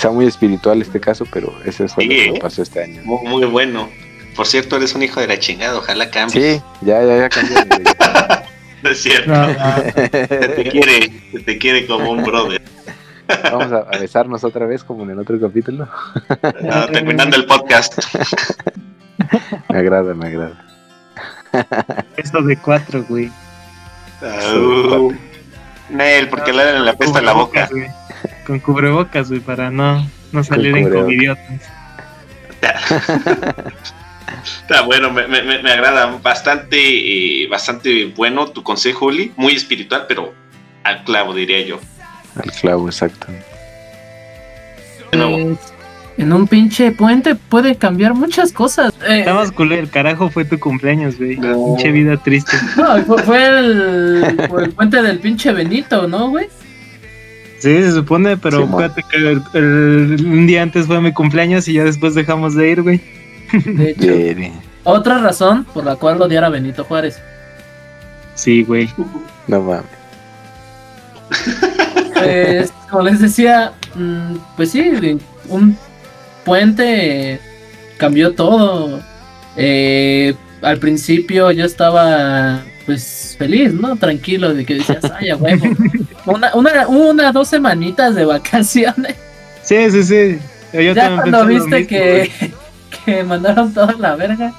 Está 0.00 0.12
muy 0.12 0.24
espiritual 0.24 0.80
este 0.80 0.98
caso, 0.98 1.26
pero 1.30 1.52
eso 1.66 1.84
es 1.84 1.94
lo 1.94 1.98
que 1.98 2.38
pasó 2.40 2.62
este 2.62 2.82
año. 2.82 3.02
Muy, 3.04 3.44
bueno. 3.44 3.86
Por 4.34 4.46
cierto, 4.46 4.76
eres 4.78 4.94
un 4.94 5.02
hijo 5.02 5.20
de 5.20 5.26
la 5.26 5.38
chingada, 5.38 5.76
ojalá 5.76 6.10
cambies. 6.10 6.56
Sí, 6.56 6.62
ya, 6.80 7.04
ya, 7.04 7.18
ya 7.18 7.28
cambié. 7.28 7.56
no 8.82 8.88
es 8.88 9.02
cierto. 9.02 9.30
te 10.56 10.70
quiere, 10.70 11.10
te 11.44 11.58
quiere 11.58 11.86
como 11.86 12.12
un 12.12 12.24
brother. 12.24 12.62
Vamos 13.52 13.72
a, 13.72 13.98
besarnos 13.98 14.42
otra 14.42 14.64
vez 14.64 14.82
como 14.82 15.02
en 15.02 15.10
el 15.10 15.18
otro 15.18 15.38
capítulo. 15.38 15.86
terminando 16.90 17.36
el 17.36 17.44
podcast. 17.44 17.98
me 19.68 19.78
agrada, 19.80 20.14
me 20.14 20.28
agrada. 20.28 20.64
Esto 22.16 22.40
de 22.40 22.56
cuatro, 22.56 23.04
güey. 23.06 23.30
Uh, 24.22 25.12
Nel, 25.90 26.30
porque 26.30 26.54
le 26.54 26.64
dan 26.64 26.86
la 26.86 26.94
pesta 26.94 27.18
en 27.18 27.26
la 27.26 27.32
boca. 27.34 27.68
Con 28.46 28.58
cubrebocas, 28.60 29.28
güey, 29.28 29.40
para 29.40 29.70
no, 29.70 30.06
no 30.32 30.44
salir 30.44 30.76
en 30.76 30.90
como 30.90 31.10
idiotas. 31.10 31.62
Está 34.62 34.82
bueno, 34.82 35.10
me, 35.10 35.26
me, 35.26 35.42
me, 35.42 35.70
agrada 35.70 36.18
bastante, 36.22 37.46
bastante 37.50 38.06
bueno 38.16 38.48
tu 38.48 38.62
consejo, 38.62 39.06
Uli. 39.06 39.32
Muy 39.36 39.54
espiritual, 39.54 40.06
pero 40.08 40.32
al 40.84 41.04
clavo, 41.04 41.34
diría 41.34 41.60
yo. 41.62 41.80
Al 42.36 42.50
clavo, 42.52 42.86
exacto. 42.88 43.26
Pues, 45.10 45.58
en 46.16 46.32
un 46.32 46.46
pinche 46.46 46.92
puente 46.92 47.34
puede 47.34 47.76
cambiar 47.76 48.14
muchas 48.14 48.52
cosas. 48.52 48.92
Eh, 49.08 49.20
Está 49.20 49.34
más 49.34 49.52
el 49.58 49.90
carajo 49.90 50.28
fue 50.30 50.44
tu 50.44 50.58
cumpleaños, 50.58 51.16
güey. 51.18 51.36
No. 51.36 51.74
Pinche 51.76 51.90
vida 51.92 52.16
triste. 52.18 52.56
no, 52.76 53.02
fue, 53.04 53.22
fue 53.22 53.58
el, 53.58 54.46
fue 54.48 54.64
el 54.64 54.72
puente 54.72 55.02
del 55.02 55.18
pinche 55.18 55.52
Benito, 55.52 56.06
¿no, 56.06 56.28
güey? 56.28 56.48
Sí, 57.60 57.76
se 57.82 57.92
supone, 57.92 58.36
pero 58.36 58.66
fíjate 58.66 59.02
que 59.10 59.16
el- 59.18 59.42
el- 59.54 60.26
un 60.26 60.46
día 60.46 60.62
antes 60.62 60.86
fue 60.86 61.00
mi 61.00 61.12
cumpleaños 61.12 61.68
y 61.68 61.74
ya 61.74 61.84
después 61.84 62.14
dejamos 62.14 62.54
de 62.54 62.70
ir, 62.70 62.82
güey. 62.82 63.00
De 63.52 63.90
hecho, 63.90 64.52
otra 64.84 65.18
razón 65.18 65.64
por 65.74 65.84
la 65.84 65.96
cual 65.96 66.20
odiar 66.22 66.42
a 66.44 66.48
Benito 66.48 66.84
Juárez. 66.84 67.20
Sí, 68.34 68.62
güey. 68.64 68.88
No 69.46 69.60
mames. 69.60 69.84
Pues, 72.14 72.72
como 72.90 73.02
les 73.02 73.20
decía, 73.20 73.72
mm, 73.94 74.36
pues 74.56 74.70
sí, 74.70 75.18
un 75.48 75.76
puente 76.44 77.40
cambió 77.98 78.32
todo. 78.34 79.00
Eh, 79.56 80.34
al 80.62 80.78
principio 80.78 81.50
yo 81.50 81.64
estaba 81.64 82.62
pues 82.90 83.36
feliz, 83.38 83.72
¿no? 83.72 83.94
Tranquilo 83.94 84.52
de 84.52 84.64
que 84.66 84.74
decías, 84.74 85.04
ay, 85.18 85.30
a 85.30 85.36
huevo. 85.36 85.64
Una, 86.26 86.54
una, 86.54 86.88
una, 86.88 87.32
dos 87.32 87.48
semanitas 87.48 88.14
de 88.16 88.24
vacaciones. 88.24 89.14
Sí, 89.62 89.90
sí, 89.90 90.02
sí. 90.02 90.38
Yo 90.72 90.80
ya 90.80 90.94
también 90.94 91.20
cuando 91.20 91.46
viste 91.46 91.76
mismo, 91.76 91.88
que, 91.88 92.30
que 93.04 93.24
mandaron 93.24 93.72
toda 93.72 93.92
la 93.98 94.16
verga. 94.16 94.52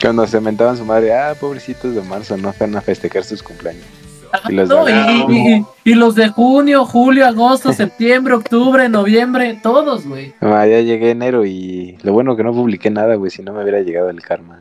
Cuando 0.00 0.26
se 0.26 0.40
mentaban 0.40 0.76
su 0.76 0.84
madre, 0.84 1.14
ah, 1.14 1.34
pobrecitos 1.38 1.94
de 1.94 2.02
marzo, 2.02 2.36
no 2.36 2.52
van 2.58 2.76
a 2.76 2.80
festejar 2.80 3.22
sus 3.24 3.42
cumpleaños. 3.42 3.84
Ah, 4.32 4.40
Y 4.48 4.52
los 4.54 4.68
no, 4.68 4.84
de- 4.84 4.92
y, 4.92 5.24
y- 5.32 5.54
y- 5.54 5.64
y 5.92 5.94
los 5.94 6.14
de 6.16 6.28
junio, 6.28 6.84
julio, 6.84 7.26
agosto, 7.26 7.72
septiembre, 7.72 8.34
octubre, 8.34 8.88
noviembre, 8.88 9.58
todos, 9.62 10.06
güey. 10.06 10.34
Ah, 10.40 10.66
ya 10.66 10.80
llegué 10.80 11.12
enero 11.12 11.46
y 11.46 11.96
lo 12.02 12.12
bueno 12.12 12.36
que 12.36 12.42
no 12.44 12.52
publiqué 12.52 12.90
nada, 12.90 13.14
güey, 13.14 13.30
si 13.30 13.42
no 13.42 13.52
me 13.52 13.62
hubiera 13.62 13.80
llegado 13.80 14.10
el 14.10 14.20
karma. 14.20 14.58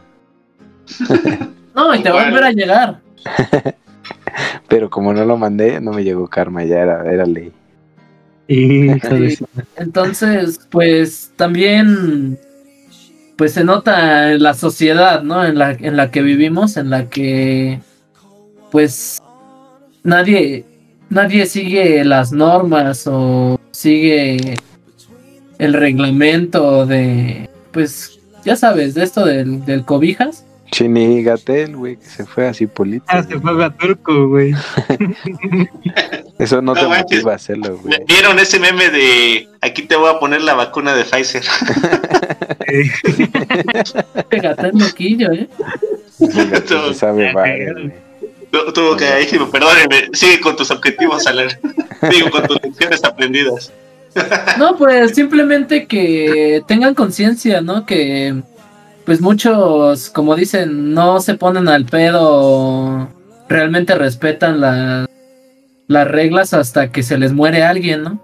No, 1.76 1.94
y 1.94 2.02
te 2.02 2.10
va 2.10 2.22
a 2.22 2.26
volver 2.30 2.44
a 2.46 2.52
llegar. 2.54 3.00
Pero 4.68 4.90
como 4.90 5.14
no 5.14 5.26
lo 5.26 5.38
mandé, 5.38 5.80
no 5.80 5.92
me 5.92 6.04
llegó 6.04 6.28
karma, 6.28 6.64
ya 6.64 6.80
era, 6.80 7.12
era 7.12 7.26
ley. 7.26 7.52
Su- 9.36 9.48
Entonces, 9.78 10.60
pues 10.70 11.32
también 11.36 12.38
pues 13.38 13.54
se 13.54 13.64
nota 13.64 14.32
en 14.34 14.44
la 14.44 14.54
sociedad, 14.54 15.24
¿no? 15.24 15.46
En 15.46 15.58
la, 15.58 15.72
en 15.72 15.98
la 15.98 16.12
que 16.12 16.22
vivimos, 16.22 16.78
en 16.78 16.90
la 16.90 17.10
que 17.10 17.80
pues 18.72 19.22
nadie 20.04 20.66
nadie 21.10 21.46
sigue 21.46 22.04
las 22.06 22.32
normas 22.32 23.08
o 23.08 23.60
sigue 23.72 24.56
el 25.60 25.74
reglamento 25.74 26.86
de 26.86 27.50
pues 27.72 28.20
ya 28.44 28.56
sabes, 28.56 28.94
de 28.94 29.04
esto 29.04 29.26
del, 29.26 29.66
del 29.66 29.84
cobijas. 29.86 30.46
Chini 30.76 31.24
Gatel, 31.24 31.74
güey, 31.78 31.96
que 31.96 32.06
se 32.06 32.26
fue 32.26 32.50
así 32.50 32.68
polito. 32.68 33.06
Ah, 33.08 33.24
se 33.24 33.40
fue 33.40 33.64
a 33.64 33.70
turco, 33.70 34.28
güey. 34.28 34.54
Eso 36.38 36.62
no 36.62 36.74
te 36.74 36.82
No 36.82 36.90
manches. 36.90 37.06
motiva 37.20 37.32
a 37.32 37.36
hacerlo, 37.36 37.78
güey. 37.82 37.98
¿Vieron 38.06 38.38
ese 38.40 38.60
meme 38.60 38.90
de 38.90 39.48
aquí 39.62 39.84
te 39.84 39.96
voy 39.96 40.10
a 40.14 40.20
poner 40.20 40.42
la 40.42 40.54
vacuna 40.54 40.94
de 40.94 41.06
Pfizer? 41.06 41.44
El 42.68 42.92
loquillo, 44.78 45.32
¿eh? 45.32 45.48
Gatel 46.20 46.80
se 46.90 46.94
sabe 46.94 47.30
Ah, 47.30 47.34
vale, 47.34 47.64
claro. 47.64 47.80
güey. 47.82 47.94
Tu- 48.52 48.74
Tuvo 48.74 48.98
que 48.98 49.06
ahí, 49.06 49.26
perdónenme, 49.52 50.10
sigue 50.12 50.42
con 50.42 50.58
tus 50.58 50.72
objetivos, 50.72 51.26
Alan. 51.28 51.48
Digo, 52.12 52.30
con 52.32 52.46
tus 52.48 52.62
lecciones 52.62 53.02
aprendidas. 53.06 53.72
No, 54.58 54.76
pues 54.78 55.12
simplemente 55.16 55.88
que 55.88 56.62
tengan 56.68 56.96
conciencia, 56.96 57.62
¿no? 57.62 57.86
Que 57.86 58.42
pues 59.06 59.22
muchos, 59.22 60.10
como 60.10 60.36
dicen, 60.36 60.94
no 60.94 61.20
se 61.20 61.36
ponen 61.36 61.68
al 61.68 61.86
pedo, 61.86 63.10
realmente 63.48 63.96
respetan 63.96 64.60
la- 64.62 65.08
las 65.88 66.08
reglas 66.08 66.54
hasta 66.54 66.92
que 66.92 67.04
se 67.04 67.18
les 67.18 67.32
muere 67.34 67.64
alguien, 67.64 68.04
¿no? 68.04 68.20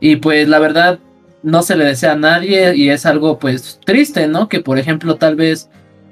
Y 0.00 0.16
pues 0.16 0.48
la 0.48 0.58
verdad 0.58 0.98
no 1.42 1.62
se 1.62 1.76
le 1.76 1.84
desea 1.84 2.12
a 2.12 2.16
nadie 2.16 2.76
y 2.76 2.90
es 2.90 3.06
algo 3.06 3.38
pues 3.38 3.80
triste, 3.84 4.28
¿no? 4.28 4.48
Que 4.48 4.60
por 4.60 4.78
ejemplo 4.78 5.16
tal 5.16 5.34
vez 5.36 5.68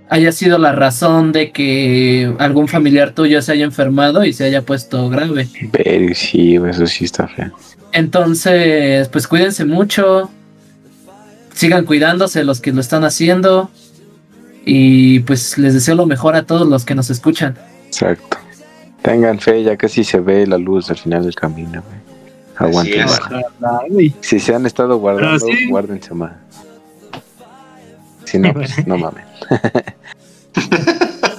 haya 0.09 0.33
sido 0.33 0.59
la 0.59 0.73
razón 0.73 1.33
de 1.33 1.51
que 1.51 2.33
algún 2.39 2.69
familiar 2.69 3.13
tuyo 3.13 3.43
se 3.43 3.53
haya 3.53 3.65
enfermado 3.65 4.25
y 4.25 4.33
se 4.33 4.45
haya 4.45 4.63
puesto 4.63 5.09
grave. 5.11 5.49
Pero 5.73 6.15
sí, 6.15 6.57
eso 6.57 6.87
sí 6.87 7.05
está 7.05 7.27
feo. 7.29 7.53
Entonces, 7.93 9.09
pues 9.09 9.27
cuídense 9.27 9.65
mucho. 9.65 10.31
Sigan 11.57 11.87
cuidándose 11.87 12.45
los 12.45 12.61
que 12.61 12.71
lo 12.71 12.83
están 12.83 13.03
haciendo. 13.05 13.71
Y 14.67 15.21
pues 15.21 15.57
les 15.57 15.73
deseo 15.73 15.95
lo 15.95 16.05
mejor 16.07 16.37
a 16.37 16.43
todos 16.43 16.69
los 16.69 16.85
que 16.85 16.95
nos 16.95 17.09
escuchan. 17.09 17.57
Exacto. 17.87 18.37
Tengan 19.01 19.39
fe, 19.41 19.63
ya 19.63 19.77
casi 19.77 20.05
se 20.05 20.21
ve 20.21 20.47
la 20.47 20.59
luz 20.59 20.91
al 20.91 20.99
final 20.99 21.25
del 21.25 21.35
camino. 21.35 21.83
Aguanten. 22.57 23.07
Si 24.21 24.39
se 24.39 24.55
han 24.55 24.67
estado 24.67 24.99
guardando, 24.99 25.39
sí. 25.47 25.69
guárdense 25.71 26.13
más. 26.15 26.33
Si 28.25 28.39
no, 28.39 28.53
pues 28.53 28.87
no 28.87 28.99
mames. 28.99 29.25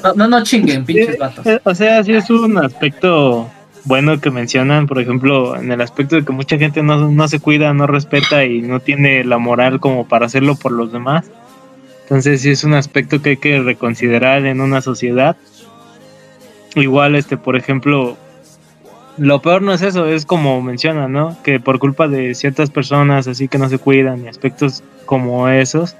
No, 0.03 0.13
no, 0.13 0.27
no 0.27 0.43
chinguen, 0.43 0.85
pinches 0.85 1.17
vatos. 1.17 1.45
Eh, 1.45 1.59
O 1.63 1.73
sea, 1.73 2.03
sí 2.03 2.13
es 2.13 2.29
un 2.29 2.57
aspecto 2.63 3.49
bueno 3.87 4.19
que 4.19 4.29
mencionan, 4.29 4.85
por 4.85 4.99
ejemplo, 4.99 5.55
en 5.55 5.71
el 5.71 5.81
aspecto 5.81 6.17
de 6.17 6.25
que 6.25 6.33
mucha 6.33 6.57
gente 6.57 6.83
no, 6.83 7.09
no 7.09 7.27
se 7.27 7.39
cuida, 7.39 7.73
no 7.73 7.87
respeta 7.87 8.43
y 8.43 8.61
no 8.61 8.81
tiene 8.81 9.23
la 9.23 9.37
moral 9.37 9.79
como 9.79 10.07
para 10.07 10.25
hacerlo 10.25 10.55
por 10.55 10.73
los 10.73 10.91
demás. 10.91 11.31
Entonces 12.03 12.41
sí 12.41 12.49
es 12.49 12.63
un 12.63 12.73
aspecto 12.73 13.21
que 13.21 13.31
hay 13.31 13.37
que 13.37 13.61
reconsiderar 13.61 14.45
en 14.45 14.61
una 14.61 14.81
sociedad. 14.81 15.37
Igual, 16.75 17.15
este, 17.15 17.37
por 17.37 17.55
ejemplo, 17.55 18.17
lo 19.17 19.41
peor 19.41 19.61
no 19.61 19.73
es 19.73 19.81
eso, 19.81 20.05
es 20.05 20.25
como 20.25 20.61
mencionan, 20.61 21.11
¿no? 21.11 21.37
Que 21.43 21.59
por 21.59 21.79
culpa 21.79 22.07
de 22.07 22.35
ciertas 22.35 22.69
personas 22.69 23.27
así 23.27 23.47
que 23.47 23.57
no 23.57 23.69
se 23.69 23.79
cuidan 23.79 24.23
y 24.23 24.27
aspectos 24.27 24.83
como 25.05 25.47
esos, 25.49 25.95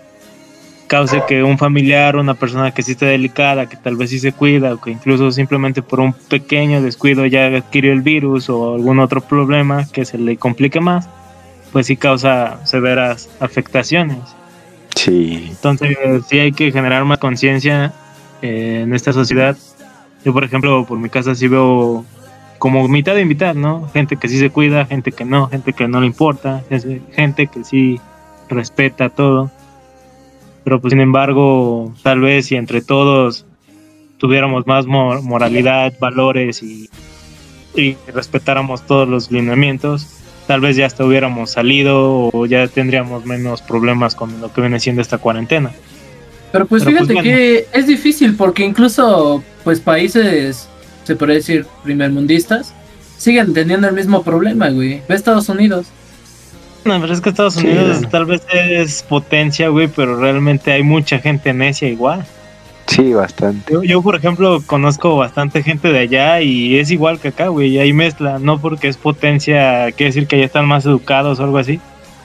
cause 0.88 1.22
que 1.28 1.44
un 1.44 1.58
familiar, 1.58 2.16
una 2.16 2.34
persona 2.34 2.72
que 2.72 2.82
sí 2.82 2.94
está 2.94 3.06
delicada, 3.06 3.68
que 3.68 3.78
tal 3.78 3.96
vez 3.96 4.10
sí 4.10 4.20
se 4.20 4.32
cuida, 4.32 4.74
o 4.74 4.82
que 4.82 4.92
incluso 4.92 5.32
simplemente 5.32 5.82
por 5.82 6.00
un 6.00 6.14
pequeño 6.14 6.82
descuido 6.82 7.26
ya 7.26 7.48
adquirió 7.48 7.94
el 7.94 8.02
virus 8.02 8.50
o 8.50 8.76
algún 8.76 9.00
otro 9.00 9.22
problema 9.22 9.86
que 9.92 10.06
se 10.06 10.18
le 10.18 10.38
complique 10.38 10.80
más, 10.80 11.10
pues 11.72 11.88
sí 11.88 11.98
causa 11.98 12.66
severas 12.66 13.30
afectaciones. 13.40 14.18
Sí, 14.96 15.48
Entonces 15.50 15.96
sí 16.28 16.40
hay 16.40 16.52
que 16.52 16.72
generar 16.72 17.06
más 17.06 17.20
conciencia 17.20 17.94
eh, 18.42 18.82
en 18.84 18.94
esta 18.94 19.14
sociedad. 19.14 19.56
Yo, 20.26 20.34
por 20.34 20.44
ejemplo, 20.44 20.86
por 20.86 20.98
mi 20.98 21.10
casa 21.10 21.36
sí 21.36 21.48
veo 21.48 22.04
como 22.58 22.88
mitad 22.88 23.14
de 23.14 23.26
mitad, 23.26 23.54
¿no? 23.54 23.88
Gente 23.94 24.18
que 24.18 24.28
sí 24.28 24.40
se 24.40 24.50
cuida, 24.50 24.86
gente 24.86 25.12
que 25.12 25.26
no, 25.26 25.48
gente 25.48 25.74
que 25.74 25.88
no 25.88 26.02
le 26.02 26.08
importa, 26.08 26.64
gente 27.14 27.48
que 27.48 27.64
sí 27.64 28.00
respeta 28.50 29.10
todo. 29.10 29.52
Pero 30.68 30.82
pues 30.82 30.92
sin 30.92 31.00
embargo, 31.00 31.94
tal 32.04 32.20
vez 32.20 32.48
si 32.48 32.58
entre 32.58 32.82
todos 32.82 33.46
tuviéramos 34.18 34.68
más 34.68 34.86
mo- 34.86 35.22
moralidad, 35.22 35.94
valores 35.98 36.62
y, 36.62 36.90
y 37.74 37.96
respetáramos 38.14 38.86
todos 38.86 39.08
los 39.08 39.32
lineamientos, 39.32 40.08
tal 40.46 40.60
vez 40.60 40.76
ya 40.76 40.86
hasta 40.86 41.06
hubiéramos 41.06 41.52
salido 41.52 42.30
o 42.34 42.46
ya 42.46 42.68
tendríamos 42.68 43.26
menos 43.26 43.62
problemas 43.62 44.14
con 44.14 44.42
lo 44.42 44.52
que 44.52 44.60
viene 44.60 44.82
siendo 44.82 45.02
esta 45.02 45.20
cuarentena. 45.20 45.72
Pero 46.52 46.66
pues 46.66 46.84
Pero, 46.84 46.98
pues, 46.98 47.08
fíjate 47.08 47.14
bueno. 47.14 47.24
que 47.24 47.68
es 47.72 47.88
difícil 47.88 48.36
porque 48.36 48.66
incluso 48.66 49.42
pues 49.64 49.80
países, 49.80 50.68
se 51.06 51.16
podría 51.16 51.38
decir, 51.38 51.66
primermundistas, 51.86 52.74
siguen 53.18 53.54
teniendo 53.54 53.88
el 53.88 53.94
mismo 53.96 54.22
problema, 54.22 54.68
güey. 54.68 55.02
Ve 55.08 55.16
Estados 55.16 55.48
Unidos. 55.48 55.88
No, 56.88 57.02
pero 57.02 57.14
es 57.14 57.20
que 57.20 57.30
Estados 57.30 57.58
Unidos 57.58 58.02
tal 58.10 58.26
vez 58.26 58.42
es 58.50 59.04
potencia, 59.04 59.68
güey, 59.68 59.90
pero 59.90 60.16
realmente 60.18 60.72
hay 60.72 60.84
mucha 60.84 61.20
gente 61.20 61.54
necia 61.54 61.90
igual. 61.90 62.26
sí, 62.88 63.14
bastante. 63.14 63.74
Yo, 63.74 63.84
yo, 63.84 64.02
por 64.02 64.16
ejemplo, 64.16 64.64
conozco 64.66 65.18
bastante 65.18 65.64
gente 65.64 65.92
de 65.92 66.00
allá 66.00 66.40
y 66.40 66.78
es 66.78 66.90
igual 66.90 67.20
que 67.20 67.28
acá, 67.30 67.50
güey. 67.50 67.76
y 67.76 67.80
Hay 67.80 67.92
mezcla, 67.92 68.40
no 68.40 68.60
porque 68.60 68.88
es 68.88 68.96
potencia, 68.96 69.92
quiere 69.92 70.12
decir 70.12 70.28
que 70.28 70.38
allá 70.38 70.46
están 70.46 70.66
más 70.66 70.86
educados 70.86 71.40
o 71.40 71.44
algo 71.44 71.58
así. 71.58 71.82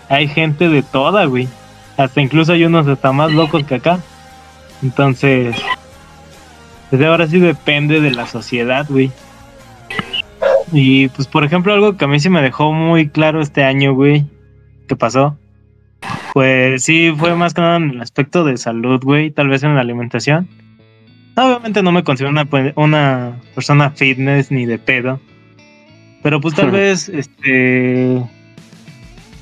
Hay 0.08 0.28
gente 0.28 0.68
de 0.68 0.82
toda, 0.82 1.24
güey. 1.24 1.48
Hasta 1.96 2.20
incluso 2.20 2.52
hay 2.52 2.64
unos 2.64 2.86
hasta 2.86 3.10
más 3.10 3.32
locos 3.32 3.64
que 3.64 3.74
acá. 3.74 3.98
Entonces, 4.82 5.56
desde 6.92 7.06
ahora 7.06 7.26
sí 7.26 7.40
depende 7.40 8.00
de 8.00 8.12
la 8.12 8.26
sociedad, 8.28 8.86
güey. 8.88 9.10
Y 10.70 11.08
pues, 11.08 11.26
por 11.26 11.44
ejemplo, 11.44 11.72
algo 11.72 11.96
que 11.96 12.04
a 12.04 12.08
mí 12.08 12.20
sí 12.20 12.30
me 12.30 12.42
dejó 12.42 12.72
muy 12.72 13.08
claro 13.08 13.42
este 13.42 13.64
año, 13.64 13.94
güey, 13.94 14.24
que 14.86 14.96
pasó. 14.96 15.36
Pues 16.32 16.84
sí, 16.84 17.12
fue 17.16 17.34
más 17.36 17.54
que 17.54 17.60
nada 17.60 17.76
en 17.76 17.90
el 17.90 18.00
aspecto 18.00 18.44
de 18.44 18.56
salud, 18.56 19.00
güey, 19.02 19.30
tal 19.30 19.48
vez 19.48 19.62
en 19.62 19.74
la 19.74 19.80
alimentación. 19.82 20.48
Obviamente 21.36 21.82
no 21.82 21.92
me 21.92 22.04
considero 22.04 22.30
una, 22.30 22.48
una 22.76 23.40
persona 23.54 23.90
fitness 23.90 24.50
ni 24.50 24.66
de 24.66 24.78
pedo. 24.78 25.20
Pero 26.22 26.40
pues 26.40 26.54
tal 26.54 26.70
vez, 26.72 27.08
este... 27.08 28.22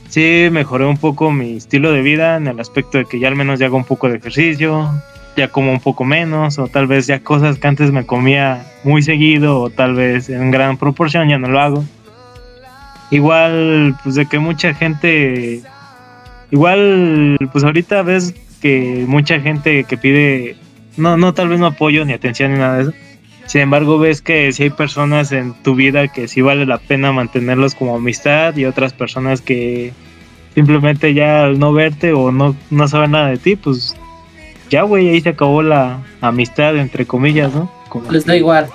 sí 0.08 0.48
mejoré 0.50 0.84
un 0.86 0.96
poco 0.96 1.30
mi 1.30 1.56
estilo 1.56 1.92
de 1.92 2.02
vida 2.02 2.36
en 2.36 2.46
el 2.46 2.60
aspecto 2.60 2.98
de 2.98 3.04
que 3.04 3.18
ya 3.18 3.28
al 3.28 3.36
menos 3.36 3.58
ya 3.58 3.66
hago 3.66 3.76
un 3.76 3.84
poco 3.84 4.08
de 4.08 4.16
ejercicio, 4.16 4.88
ya 5.36 5.48
como 5.48 5.72
un 5.72 5.80
poco 5.80 6.04
menos, 6.04 6.58
o 6.58 6.68
tal 6.68 6.86
vez 6.86 7.06
ya 7.06 7.20
cosas 7.20 7.58
que 7.58 7.68
antes 7.68 7.92
me 7.92 8.06
comía 8.06 8.64
muy 8.84 9.02
seguido, 9.02 9.60
o 9.60 9.70
tal 9.70 9.94
vez 9.94 10.28
en 10.28 10.50
gran 10.50 10.76
proporción 10.76 11.28
ya 11.28 11.38
no 11.38 11.48
lo 11.48 11.60
hago. 11.60 11.84
Igual, 13.10 13.96
pues 14.02 14.14
de 14.14 14.26
que 14.26 14.38
mucha 14.38 14.72
gente, 14.74 15.62
igual, 16.50 17.36
pues 17.52 17.64
ahorita 17.64 18.02
ves 18.02 18.34
que 18.62 19.04
mucha 19.06 19.40
gente 19.40 19.84
que 19.84 19.96
pide, 19.96 20.56
no, 20.96 21.16
no, 21.16 21.34
tal 21.34 21.48
vez 21.48 21.58
no 21.58 21.66
apoyo 21.66 22.04
ni 22.04 22.12
atención 22.12 22.52
ni 22.52 22.58
nada 22.58 22.76
de 22.76 22.82
eso. 22.84 22.92
Sin 23.46 23.62
embargo, 23.62 23.98
ves 23.98 24.22
que 24.22 24.52
si 24.52 24.64
hay 24.64 24.70
personas 24.70 25.32
en 25.32 25.54
tu 25.54 25.74
vida 25.74 26.06
que 26.06 26.28
sí 26.28 26.40
vale 26.40 26.66
la 26.66 26.78
pena 26.78 27.10
mantenerlos 27.10 27.74
como 27.74 27.96
amistad 27.96 28.56
y 28.56 28.64
otras 28.64 28.92
personas 28.92 29.40
que 29.40 29.92
simplemente 30.54 31.14
ya 31.14 31.44
al 31.44 31.58
no 31.58 31.72
verte 31.72 32.12
o 32.12 32.30
no, 32.30 32.54
no 32.70 32.86
saben 32.86 33.10
nada 33.10 33.30
de 33.30 33.38
ti, 33.38 33.56
pues 33.56 33.96
ya, 34.68 34.82
güey, 34.82 35.08
ahí 35.08 35.20
se 35.20 35.30
acabó 35.30 35.62
la 35.62 35.98
amistad, 36.20 36.76
entre 36.76 37.06
comillas, 37.06 37.52
¿no? 37.52 37.68
Como 37.88 38.12
Les 38.12 38.24
da 38.24 38.36
igual. 38.36 38.68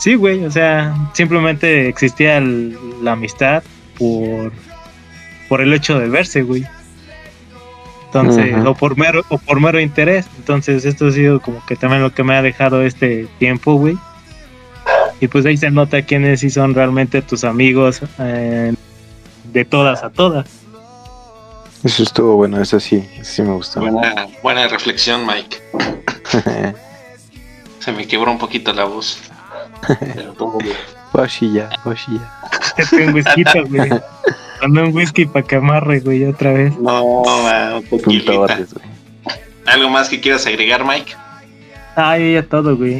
Sí, 0.00 0.14
güey, 0.14 0.44
o 0.44 0.50
sea, 0.50 0.94
simplemente 1.12 1.88
existía 1.88 2.38
el- 2.38 2.76
la 3.02 3.12
amistad 3.12 3.62
por, 3.98 4.50
por 5.48 5.60
el 5.60 5.72
hecho 5.74 5.98
de 5.98 6.08
verse, 6.08 6.42
güey. 6.42 6.64
Entonces, 8.06 8.52
o 8.66 8.74
por 8.74 8.96
mero, 8.98 9.22
o 9.28 9.38
por 9.38 9.60
mero 9.60 9.78
interés. 9.78 10.26
Entonces, 10.38 10.84
esto 10.84 11.06
ha 11.08 11.12
sido 11.12 11.40
como 11.40 11.64
que 11.66 11.76
también 11.76 12.02
lo 12.02 12.12
que 12.12 12.24
me 12.24 12.34
ha 12.34 12.42
dejado 12.42 12.82
este 12.82 13.28
tiempo, 13.38 13.74
güey. 13.74 13.96
Y 15.20 15.28
pues 15.28 15.44
ahí 15.46 15.56
se 15.56 15.70
nota 15.70 16.02
quiénes 16.02 16.40
sí 16.40 16.50
son 16.50 16.74
realmente 16.74 17.20
tus 17.22 17.44
amigos 17.44 18.00
eh, 18.18 18.72
de 19.52 19.64
todas 19.64 20.02
a 20.02 20.10
todas. 20.10 20.48
Eso 21.84 22.02
estuvo 22.02 22.36
bueno, 22.36 22.60
eso 22.60 22.80
sí, 22.80 23.06
sí 23.22 23.42
me 23.42 23.52
gustó. 23.52 23.80
Buena, 23.80 24.26
buena 24.42 24.66
reflexión, 24.66 25.26
Mike. 25.26 25.58
Se 27.80 27.92
me 27.92 28.06
quebró 28.06 28.30
un 28.32 28.38
poquito 28.38 28.72
la 28.72 28.84
voz. 28.84 29.18
Bien. 29.88 30.32
Poshilla, 31.12 31.68
poshilla. 31.82 32.32
Échate 32.76 33.06
un 33.08 33.14
whisky, 33.14 33.44
güey. 33.68 33.90
Un 34.62 34.94
whisky 34.94 35.26
para 35.26 35.46
que 35.46 35.56
amarre, 35.56 36.00
güey, 36.00 36.24
otra 36.24 36.52
vez. 36.52 36.76
No, 36.78 37.22
man, 37.24 37.82
güey. 37.90 38.22
¿Algo 39.66 39.88
más 39.90 40.08
que 40.08 40.20
quieras 40.20 40.46
agregar, 40.46 40.84
Mike? 40.84 41.14
Ay, 41.96 42.34
ya 42.34 42.42
todo, 42.42 42.76
güey. 42.76 42.98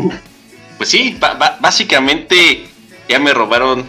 Pues 0.78 0.88
sí, 0.88 1.18
básicamente 1.60 2.64
ya 3.08 3.18
me 3.18 3.32
robaron 3.34 3.84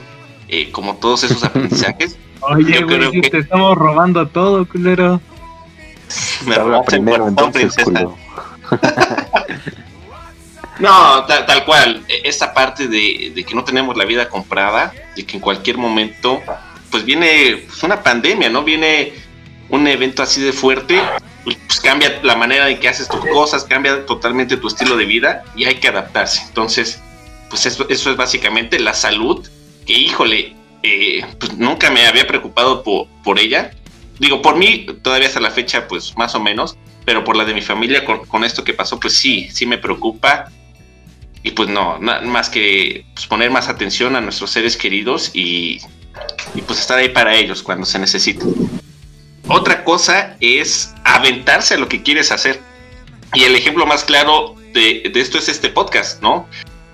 eh, 0.50 0.72
como 0.72 0.96
todos 0.98 1.24
esos 1.24 1.44
aprendizajes. 1.44 2.18
Oye, 2.42 2.80
Yo 2.80 2.86
güey, 2.86 2.98
creo 3.00 3.12
si 3.12 3.22
que- 3.22 3.30
te 3.30 3.38
estamos 3.40 3.78
robando 3.78 4.28
todo, 4.28 4.66
culero. 4.68 5.22
Me 6.46 6.56
el 6.56 6.84
primero, 6.86 7.28
entonces, 7.28 7.74
princesa. 7.74 7.84
culo. 7.86 8.18
No, 10.82 11.24
ta- 11.26 11.46
tal, 11.46 11.64
cual. 11.66 12.04
E- 12.08 12.22
Esa 12.26 12.54
parte 12.54 12.88
de, 12.88 13.32
de 13.36 13.44
que 13.44 13.56
no 13.56 13.64
tenemos 13.64 13.96
la 13.96 14.06
vida 14.06 14.28
comprada, 14.30 14.92
de 15.16 15.26
que 15.26 15.38
en 15.38 15.42
cualquier 15.42 15.78
momento, 15.78 16.42
pues 16.90 17.06
viene 17.06 17.64
pues, 17.68 17.84
una 17.84 18.02
pandemia, 18.04 18.50
¿no? 18.50 18.64
Viene 18.64 19.14
un 19.70 19.88
evento 19.88 20.24
así 20.24 20.42
de 20.42 20.52
fuerte, 20.52 21.02
pues 21.44 21.58
cambia 21.82 22.20
la 22.24 22.36
manera 22.36 22.70
en 22.70 22.80
que 22.80 22.88
haces 22.90 23.08
tus 23.08 23.26
cosas, 23.28 23.64
cambia 23.64 24.06
totalmente 24.06 24.58
tu 24.58 24.68
estilo 24.68 24.98
de 24.98 25.06
vida 25.06 25.44
y 25.56 25.66
hay 25.66 25.76
que 25.76 25.88
adaptarse. 25.88 26.42
Entonces, 26.48 27.00
pues 27.50 27.66
eso, 27.66 27.86
eso 27.90 28.12
es 28.12 28.18
básicamente 28.18 28.80
la 28.80 28.94
salud, 28.94 29.48
que 29.86 29.94
híjole, 29.94 30.56
eh, 30.84 31.24
pues 31.40 31.54
nunca 31.58 31.90
me 31.92 32.06
había 32.08 32.28
preocupado 32.28 32.84
por, 32.84 33.08
por 33.24 33.40
ella. 33.40 33.72
Digo, 34.20 34.42
por 34.42 34.56
mí, 34.56 34.86
todavía 35.04 35.28
hasta 35.28 35.40
la 35.40 35.52
fecha, 35.52 35.88
pues 35.88 36.16
más 36.18 36.36
o 36.36 36.40
menos, 36.40 36.76
pero 37.06 37.24
por 37.24 37.36
la 37.36 37.46
de 37.46 37.54
mi 37.54 37.62
familia, 37.62 38.04
con, 38.06 38.26
con 38.26 38.44
esto 38.44 38.64
que 38.64 38.74
pasó, 38.74 39.00
pues 39.00 39.14
sí, 39.16 39.48
sí 39.52 39.66
me 39.66 39.78
preocupa. 39.78 40.52
Y 41.44 41.52
pues 41.52 41.70
no, 41.70 42.00
más 42.00 42.50
que 42.50 43.06
pues, 43.14 43.26
poner 43.28 43.50
más 43.50 43.68
atención 43.68 44.16
a 44.16 44.22
nuestros 44.22 44.52
seres 44.52 44.78
queridos 44.78 45.32
y, 45.34 45.80
y 46.54 46.62
pues 46.62 46.80
estar 46.80 46.98
ahí 46.98 47.10
para 47.10 47.34
ellos 47.36 47.64
cuando 47.64 47.86
se 47.86 47.98
necesite. 47.98 48.46
Otra 49.48 49.84
cosa 49.84 50.38
es 50.40 50.94
aventarse 51.04 51.74
a 51.74 51.78
lo 51.78 51.90
que 51.90 52.04
quieres 52.04 52.32
hacer. 52.32 52.62
Y 53.34 53.44
el 53.44 53.56
ejemplo 53.56 53.86
más 53.86 54.04
claro 54.04 54.56
de, 54.74 55.10
de 55.12 55.22
esto 55.22 55.38
es 55.38 55.50
este 55.50 55.70
podcast, 55.70 56.22
¿no? 56.22 56.48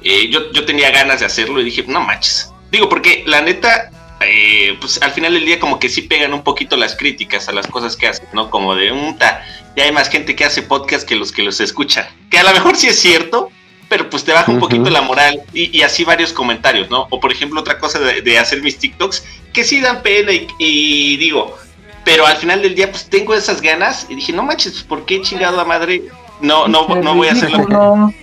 Eh, 0.04 0.30
yo, 0.30 0.52
yo 0.52 0.66
tenía 0.66 0.92
ganas 0.92 1.20
de 1.20 1.26
hacerlo 1.26 1.60
y 1.60 1.66
dije, 1.66 1.84
no 1.88 2.02
manches. 2.02 2.52
Digo, 2.72 2.90
porque 2.90 3.24
la 3.26 3.42
neta, 3.42 3.92
eh, 4.22 4.78
pues 4.80 5.02
al 5.02 5.12
final 5.12 5.34
del 5.34 5.46
día 5.46 5.60
como 5.60 5.80
que 5.80 5.90
sí 5.90 6.04
pegan 6.04 6.34
un 6.34 6.44
poquito 6.44 6.78
las 6.78 6.96
críticas 6.96 7.48
a 7.50 7.52
las 7.52 7.68
cosas 7.68 7.96
que 7.96 8.08
hacen, 8.08 8.28
¿no? 8.34 8.50
Como 8.50 8.76
de 8.76 8.92
un 8.92 9.18
ta, 9.18 9.44
ya 9.76 9.84
hay 9.84 9.92
más 9.92 10.10
gente 10.10 10.36
que 10.36 10.46
hace 10.46 10.62
podcast 10.62 11.08
que 11.08 11.16
los 11.16 11.32
que 11.32 11.44
los 11.44 11.60
escuchan. 11.60 12.08
Que 12.30 12.38
a 12.38 12.44
lo 12.44 12.52
mejor 12.52 12.76
sí 12.76 12.88
es 12.88 13.00
cierto, 13.00 13.52
pero 13.90 14.10
pues 14.10 14.24
te 14.24 14.34
baja 14.34 14.52
un 14.52 14.60
poquito 14.60 14.90
la 14.90 15.02
moral 15.02 15.42
y, 15.54 15.78
y 15.78 15.82
así 15.82 16.04
varios 16.04 16.34
comentarios, 16.34 16.90
¿no? 16.90 17.08
O 17.10 17.20
por 17.20 17.32
ejemplo 17.32 17.60
otra 17.62 17.80
cosa 17.80 18.00
de, 18.00 18.22
de 18.22 18.38
hacer 18.38 18.62
mis 18.62 18.78
TikToks 18.78 19.24
que 19.54 19.64
sí 19.64 19.80
dan 19.80 20.02
pena 20.02 20.32
y, 20.32 20.48
y 20.60 21.18
digo, 21.18 21.58
pero 22.04 22.26
al 22.26 22.38
final 22.38 22.62
del 22.62 22.76
día 22.76 22.90
pues 22.92 23.10
tengo 23.10 23.34
esas 23.34 23.62
ganas 23.62 24.06
y 24.10 24.16
dije, 24.16 24.34
no 24.34 24.44
manches, 24.44 24.74
pues, 24.74 24.84
¿por 24.84 25.06
qué 25.06 25.22
chingado 25.22 25.60
a 25.60 25.66
madre? 25.66 26.04
No, 26.42 26.68
no, 26.68 26.88
no 26.88 27.16
voy 27.16 27.28
a 27.28 27.32
hacerlo. 27.34 28.14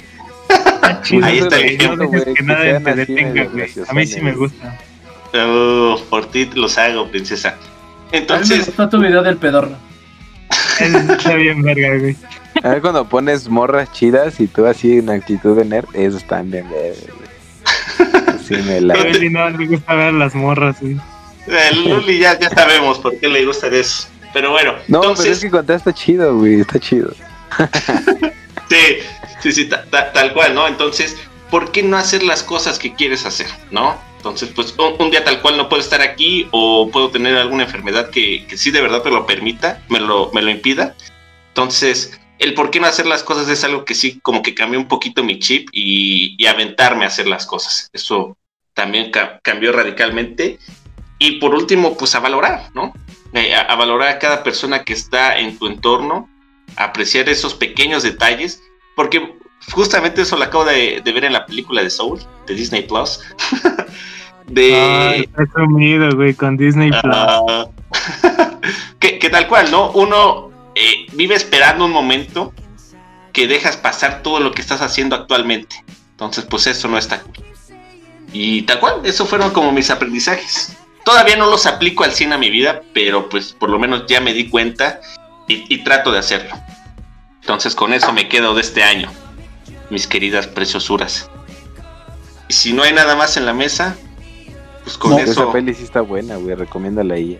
Ahí 1.22 1.38
está 1.38 1.56
el 1.58 1.64
ejemplo, 1.64 2.10
que 2.10 2.42
nada 2.42 2.80
te 2.80 2.94
detenga, 2.94 3.44
güey. 3.44 3.70
A 3.88 3.92
mí 3.92 4.06
sí 4.06 4.20
me 4.20 4.32
gusta. 4.32 4.78
Oh, 5.34 6.00
por 6.10 6.26
ti 6.26 6.48
los 6.54 6.78
hago, 6.78 7.08
princesa. 7.08 7.50
A 7.50 7.52
mí 7.52 7.58
me 8.12 8.18
Entonces, 8.18 8.66
gustó 8.66 8.88
tu 8.88 9.00
video 9.00 9.22
del 9.22 9.36
pedorro. 9.36 9.76
Está 10.78 11.34
bien, 11.34 11.62
verga, 11.62 11.98
güey. 11.98 12.16
A 12.64 12.68
ver 12.70 12.80
cuando 12.80 13.06
pones 13.08 13.48
morras 13.48 13.92
chidas 13.92 14.40
y 14.40 14.46
tú 14.48 14.66
así 14.66 14.98
en 14.98 15.10
actitud 15.10 15.56
de 15.56 15.64
nerd, 15.64 15.86
eso 15.94 16.16
están 16.16 16.50
bien. 16.50 16.66
Sí 18.46 18.54
me 18.56 18.80
la... 18.82 18.94
A 18.94 18.98
Eli 18.98 19.30
no 19.30 19.48
le 19.48 19.66
gusta 19.66 19.94
ver 19.94 20.12
las 20.12 20.34
morras, 20.34 20.76
güey. 20.80 20.98
el 21.46 21.88
Luli 21.88 22.18
ya, 22.18 22.38
ya 22.38 22.50
sabemos 22.50 22.98
por 22.98 23.18
qué 23.18 23.26
le 23.28 23.44
gusta 23.46 23.68
eso. 23.68 24.08
Pero 24.34 24.50
bueno, 24.50 24.72
No, 24.88 25.00
pero 25.00 25.12
entonces, 25.12 25.38
es 25.38 25.40
que 25.44 25.50
contar 25.50 25.76
está 25.76 25.94
chido, 25.94 26.36
güey, 26.36 26.60
está 26.60 26.78
chido. 26.78 27.10
sí, 28.68 28.98
sí, 29.42 29.52
sí, 29.52 29.64
ta- 29.68 29.84
ta- 29.90 30.12
tal 30.12 30.32
cual, 30.34 30.54
¿no? 30.54 30.66
Entonces, 30.68 31.16
¿por 31.50 31.70
qué 31.72 31.82
no 31.82 31.96
hacer 31.96 32.22
las 32.22 32.42
cosas 32.42 32.78
que 32.78 32.94
quieres 32.94 33.24
hacer, 33.24 33.46
no? 33.70 33.96
Entonces, 34.18 34.50
pues 34.54 34.74
un, 34.78 34.94
un 35.02 35.10
día 35.10 35.24
tal 35.24 35.40
cual 35.40 35.56
no 35.56 35.68
puedo 35.68 35.80
estar 35.82 36.02
aquí 36.02 36.48
o 36.50 36.90
puedo 36.90 37.10
tener 37.10 37.36
alguna 37.36 37.64
enfermedad 37.64 38.10
que, 38.10 38.46
que 38.46 38.56
sí 38.58 38.70
de 38.70 38.80
verdad 38.82 39.02
me 39.04 39.10
lo 39.10 39.26
permita, 39.26 39.82
me 39.88 40.00
lo, 40.00 40.30
me 40.34 40.42
lo 40.42 40.50
impida. 40.50 40.94
Entonces, 41.48 42.18
el 42.44 42.54
por 42.54 42.70
qué 42.70 42.78
no 42.80 42.86
hacer 42.86 43.06
las 43.06 43.22
cosas 43.22 43.48
es 43.48 43.64
algo 43.64 43.84
que 43.84 43.94
sí 43.94 44.20
como 44.20 44.42
que 44.42 44.54
cambió 44.54 44.78
un 44.78 44.86
poquito 44.88 45.24
mi 45.24 45.38
chip 45.38 45.68
y, 45.72 46.36
y 46.38 46.46
aventarme 46.46 47.04
a 47.04 47.08
hacer 47.08 47.26
las 47.26 47.46
cosas. 47.46 47.90
Eso 47.92 48.36
también 48.74 49.10
ca- 49.10 49.40
cambió 49.42 49.72
radicalmente. 49.72 50.58
Y 51.18 51.38
por 51.38 51.54
último, 51.54 51.96
pues 51.96 52.14
a 52.14 52.20
valorar, 52.20 52.70
¿no? 52.74 52.92
Eh, 53.32 53.54
a, 53.54 53.62
a 53.62 53.74
valorar 53.76 54.08
a 54.10 54.18
cada 54.18 54.42
persona 54.42 54.84
que 54.84 54.92
está 54.92 55.38
en 55.38 55.58
tu 55.58 55.66
entorno, 55.66 56.28
apreciar 56.76 57.28
esos 57.28 57.54
pequeños 57.54 58.02
detalles, 58.02 58.62
porque 58.94 59.34
justamente 59.72 60.22
eso 60.22 60.36
lo 60.36 60.44
acabo 60.44 60.64
de, 60.64 61.00
de 61.04 61.12
ver 61.12 61.24
en 61.24 61.32
la 61.32 61.46
película 61.46 61.82
de 61.82 61.90
Soul, 61.90 62.20
de 62.46 62.54
Disney 62.54 62.82
Plus. 62.82 63.20
de... 64.46 64.74
Ay, 64.74 65.20
está 65.22 65.46
sumido, 65.54 66.10
güey, 66.14 66.34
con 66.34 66.56
Disney 66.56 66.90
Plus. 66.90 67.14
Ah, 67.16 67.66
que, 68.98 69.18
que 69.18 69.30
tal 69.30 69.46
cual, 69.48 69.70
¿no? 69.70 69.90
Uno 69.92 70.50
eh, 70.74 71.06
vive 71.12 71.34
esperando 71.34 71.84
un 71.84 71.92
momento 71.92 72.52
que 73.32 73.46
dejas 73.46 73.76
pasar 73.76 74.22
todo 74.22 74.40
lo 74.40 74.52
que 74.52 74.62
estás 74.62 74.80
haciendo 74.80 75.16
actualmente. 75.16 75.84
Entonces, 76.10 76.44
pues 76.48 76.66
eso 76.66 76.88
no 76.88 76.98
está 76.98 77.20
cool. 77.20 77.34
Y 78.32 78.62
tal 78.62 78.80
cual, 78.80 79.00
eso 79.04 79.26
fueron 79.26 79.50
como 79.50 79.72
mis 79.72 79.90
aprendizajes. 79.90 80.76
Todavía 81.04 81.36
no 81.36 81.46
los 81.50 81.66
aplico 81.66 82.04
al 82.04 82.12
100 82.12 82.32
a 82.32 82.38
mi 82.38 82.50
vida, 82.50 82.82
pero 82.92 83.28
pues 83.28 83.52
por 83.52 83.70
lo 83.70 83.78
menos 83.78 84.06
ya 84.06 84.20
me 84.20 84.32
di 84.32 84.48
cuenta 84.48 85.00
y, 85.48 85.72
y 85.72 85.84
trato 85.84 86.10
de 86.10 86.18
hacerlo. 86.18 86.54
Entonces 87.40 87.74
con 87.74 87.92
eso 87.92 88.12
me 88.12 88.28
quedo 88.28 88.54
de 88.54 88.62
este 88.62 88.82
año, 88.82 89.12
mis 89.90 90.06
queridas 90.06 90.46
preciosuras. 90.46 91.30
Y 92.48 92.54
si 92.54 92.72
no 92.72 92.82
hay 92.82 92.92
nada 92.92 93.16
más 93.16 93.36
en 93.36 93.44
la 93.44 93.52
mesa, 93.52 93.96
pues 94.82 94.96
con 94.96 95.12
No, 95.12 95.18
eso... 95.18 95.42
Esa 95.42 95.52
peli 95.52 95.74
sí 95.74 95.84
está 95.84 96.00
buena, 96.00 96.36
güey, 96.36 96.54
recomiéndala 96.54 97.14
ahí. 97.14 97.38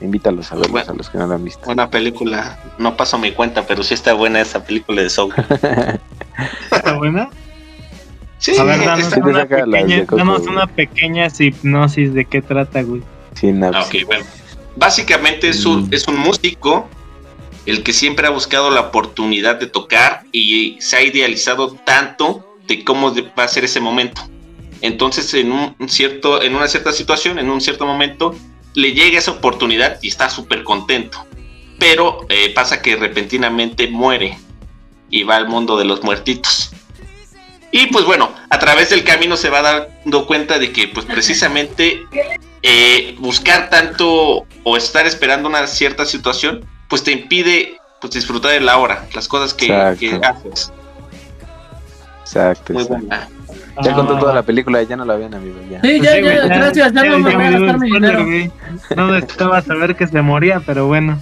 Invítalos 0.00 0.50
a 0.52 0.54
verlos 0.54 0.70
Bueno. 0.70 0.92
a 0.92 0.94
los 0.94 1.10
que 1.10 1.18
no 1.18 1.26
la 1.26 1.34
han 1.34 1.44
visto. 1.44 1.68
Una 1.70 1.90
película, 1.90 2.58
no 2.78 2.96
paso 2.96 3.18
mi 3.18 3.32
cuenta, 3.32 3.66
pero 3.66 3.82
sí 3.82 3.94
está 3.94 4.12
buena 4.14 4.40
esa 4.40 4.62
película 4.64 5.02
de 5.02 5.10
Soul. 5.10 5.34
¿Está 6.70 6.96
buena? 6.96 7.28
Sí, 8.38 8.56
A 8.56 8.62
ver, 8.62 8.78
danos, 8.84 9.06
Sí 9.12 9.20
una, 9.20 9.46
pequeña, 9.46 9.96
de 9.96 10.06
Coco, 10.06 10.16
danos 10.18 10.38
güey. 10.42 10.52
una 10.52 10.66
pequeña 10.68 11.26
hipnosis 11.36 12.14
de 12.14 12.24
qué 12.24 12.40
trata, 12.40 12.82
güey. 12.82 13.02
Sin 13.34 13.58
nada. 13.60 13.82
ok, 13.82 13.94
bueno. 14.06 14.24
Básicamente 14.76 15.48
es 15.48 15.66
un, 15.66 15.86
Mm. 15.86 15.88
es 15.94 16.06
un 16.06 16.16
músico 16.20 16.88
el 17.66 17.82
que 17.82 17.92
siempre 17.92 18.26
ha 18.28 18.30
buscado 18.30 18.70
la 18.70 18.80
oportunidad 18.80 19.56
de 19.58 19.66
tocar 19.66 20.22
y 20.30 20.76
se 20.80 20.96
ha 20.96 21.02
idealizado 21.02 21.72
tanto 21.84 22.46
de 22.68 22.84
cómo 22.84 23.12
va 23.36 23.42
a 23.44 23.48
ser 23.48 23.64
ese 23.64 23.80
momento. 23.80 24.22
Entonces, 24.80 25.34
en 25.34 25.50
un 25.50 25.74
cierto, 25.88 26.40
en 26.40 26.54
una 26.54 26.68
cierta 26.68 26.92
situación, 26.92 27.40
en 27.40 27.50
un 27.50 27.60
cierto 27.60 27.84
momento, 27.86 28.36
le 28.78 28.92
llega 28.92 29.18
esa 29.18 29.32
oportunidad 29.32 29.98
y 30.02 30.08
está 30.08 30.30
súper 30.30 30.62
contento. 30.62 31.26
Pero 31.80 32.26
eh, 32.28 32.52
pasa 32.54 32.80
que 32.80 32.94
repentinamente 32.94 33.88
muere 33.88 34.38
y 35.10 35.24
va 35.24 35.34
al 35.34 35.48
mundo 35.48 35.76
de 35.76 35.84
los 35.84 36.04
muertitos. 36.04 36.70
Y 37.72 37.86
pues 37.86 38.04
bueno, 38.04 38.32
a 38.48 38.58
través 38.60 38.90
del 38.90 39.02
camino 39.02 39.36
se 39.36 39.50
va 39.50 39.62
dando 39.62 40.26
cuenta 40.28 40.60
de 40.60 40.70
que 40.70 40.86
pues 40.86 41.06
precisamente 41.06 42.02
eh, 42.62 43.16
buscar 43.18 43.68
tanto 43.68 44.46
o 44.62 44.76
estar 44.76 45.06
esperando 45.06 45.48
una 45.48 45.66
cierta 45.66 46.06
situación, 46.06 46.64
pues 46.88 47.02
te 47.02 47.10
impide 47.10 47.78
pues 48.00 48.12
disfrutar 48.12 48.52
de 48.52 48.60
la 48.60 48.78
hora, 48.78 49.08
las 49.12 49.26
cosas 49.26 49.54
que, 49.54 49.66
que 49.98 50.20
haces. 50.22 50.72
Exacto. 52.22 52.74
Muy 52.74 52.84
buena. 52.84 53.28
Ya 53.82 53.94
contó 53.94 54.18
toda 54.18 54.34
la 54.34 54.42
película, 54.42 54.82
ya 54.82 54.96
no 54.96 55.04
la 55.04 55.16
vean, 55.16 55.34
amigo. 55.34 55.60
Ya. 55.70 55.80
Sí, 55.82 56.00
ya, 56.00 56.20
ya, 56.20 56.46
gracias, 56.46 56.92
ya, 56.92 57.04
no 57.04 57.18
me 57.18 57.34
voy 57.34 57.44
a 57.44 57.50
gastar 57.50 57.78
mi 57.78 57.90
dinero. 57.90 58.26
No 58.96 59.12
necesitaba 59.12 59.62
saber 59.62 59.96
que 59.96 60.06
se 60.06 60.20
moría, 60.22 60.60
pero 60.60 60.86
bueno. 60.86 61.18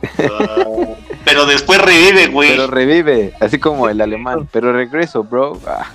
pero 1.24 1.46
después 1.46 1.80
revive, 1.80 2.28
güey. 2.28 2.50
Pero 2.50 2.66
revive, 2.66 3.34
así 3.40 3.58
como 3.58 3.88
el 3.88 4.00
alemán. 4.00 4.48
Pero 4.50 4.72
regreso, 4.72 5.22
bro. 5.24 5.58
Ah. 5.66 5.86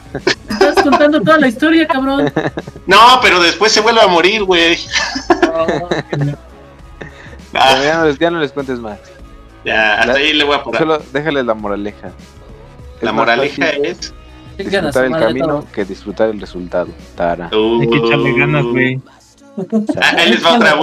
Estás 0.49 0.75
contando 0.83 1.21
toda 1.21 1.39
la 1.39 1.47
historia, 1.47 1.87
cabrón. 1.87 2.31
No, 2.87 3.19
pero 3.19 3.41
después 3.41 3.71
se 3.71 3.81
vuelve 3.81 4.01
a 4.01 4.07
morir, 4.07 4.43
güey. 4.43 4.77
Ah. 7.57 7.79
ya, 7.81 7.97
no 7.99 8.05
les, 8.05 8.19
ya 8.19 8.29
no 8.29 8.39
les 8.41 8.51
cuentes 8.51 8.79
más. 8.79 8.99
Ya, 9.63 10.01
hasta 10.01 10.11
ahí 10.11 10.33
le 10.33 10.43
voy 10.43 10.55
a 10.55 10.61
poner. 10.63 10.81
Solo 10.81 11.01
déjales 11.13 11.45
la 11.45 11.53
moraleja. 11.53 12.11
La 12.99 13.13
moraleja 13.13 13.69
es 13.69 14.13
disfrutar 14.63 15.05
el 15.05 15.11
camino 15.11 15.65
que 15.73 15.85
disfrutar 15.85 16.29
el 16.29 16.39
resultado. 16.39 16.87
Tara. 17.15 17.49
Hay 17.51 17.89
que 17.89 17.97
echarle 17.97 18.37
ganas, 18.37 18.65
güey. 18.65 19.01
Ahí 20.17 20.31
les 20.31 20.45
va 20.45 20.55
otra 20.55 20.75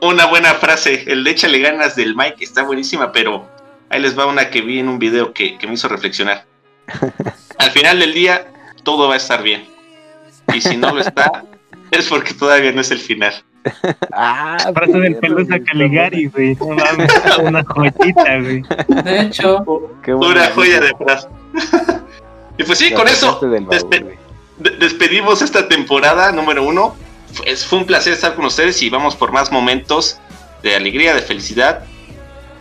una 0.00 0.26
buena 0.26 0.54
frase. 0.54 1.04
El 1.06 1.24
de 1.24 1.30
échale 1.30 1.58
ganas 1.58 1.96
del 1.96 2.14
Mike 2.14 2.44
está 2.44 2.62
buenísima, 2.62 3.12
pero 3.12 3.48
ahí 3.88 4.00
les 4.00 4.18
va 4.18 4.26
una 4.26 4.50
que 4.50 4.60
vi 4.60 4.78
en 4.78 4.88
un 4.88 4.98
video 4.98 5.32
que, 5.32 5.58
me 5.66 5.74
hizo 5.74 5.88
reflexionar. 5.88 6.44
Al 7.58 7.70
final 7.70 7.98
del 7.98 8.12
día, 8.12 8.46
todo 8.82 9.08
va 9.08 9.14
a 9.14 9.18
estar 9.18 9.42
bien. 9.42 9.64
Y 10.54 10.60
si 10.60 10.76
no 10.76 10.94
lo 10.94 11.00
está, 11.00 11.44
es 11.90 12.08
porque 12.08 12.34
todavía 12.34 12.72
no 12.72 12.80
es 12.80 12.90
el 12.90 12.98
final. 12.98 13.34
Ah, 14.12 14.58
frase 14.72 14.92
del 14.92 15.16
pelusa 15.16 15.58
Caligari, 15.58 16.26
güey. 16.26 16.56
una 16.60 17.64
joyita, 17.64 18.38
güey. 18.38 18.62
De 19.02 19.20
hecho, 19.22 19.64
una 20.06 20.50
joya 20.50 20.80
de 20.80 20.94
frase. 20.96 21.28
Y 22.58 22.64
pues 22.64 22.78
sí, 22.78 22.92
con 22.92 23.06
eso 23.08 23.40
despedimos 24.58 25.42
esta 25.42 25.68
temporada 25.68 26.32
número 26.32 26.64
uno. 26.64 26.96
fue 27.68 27.78
un 27.78 27.86
placer 27.86 28.12
estar 28.12 28.34
con 28.34 28.46
ustedes 28.46 28.82
y 28.82 28.90
vamos 28.90 29.16
por 29.16 29.32
más 29.32 29.52
momentos 29.52 30.18
de 30.62 30.74
alegría, 30.74 31.14
de 31.14 31.22
felicidad 31.22 31.84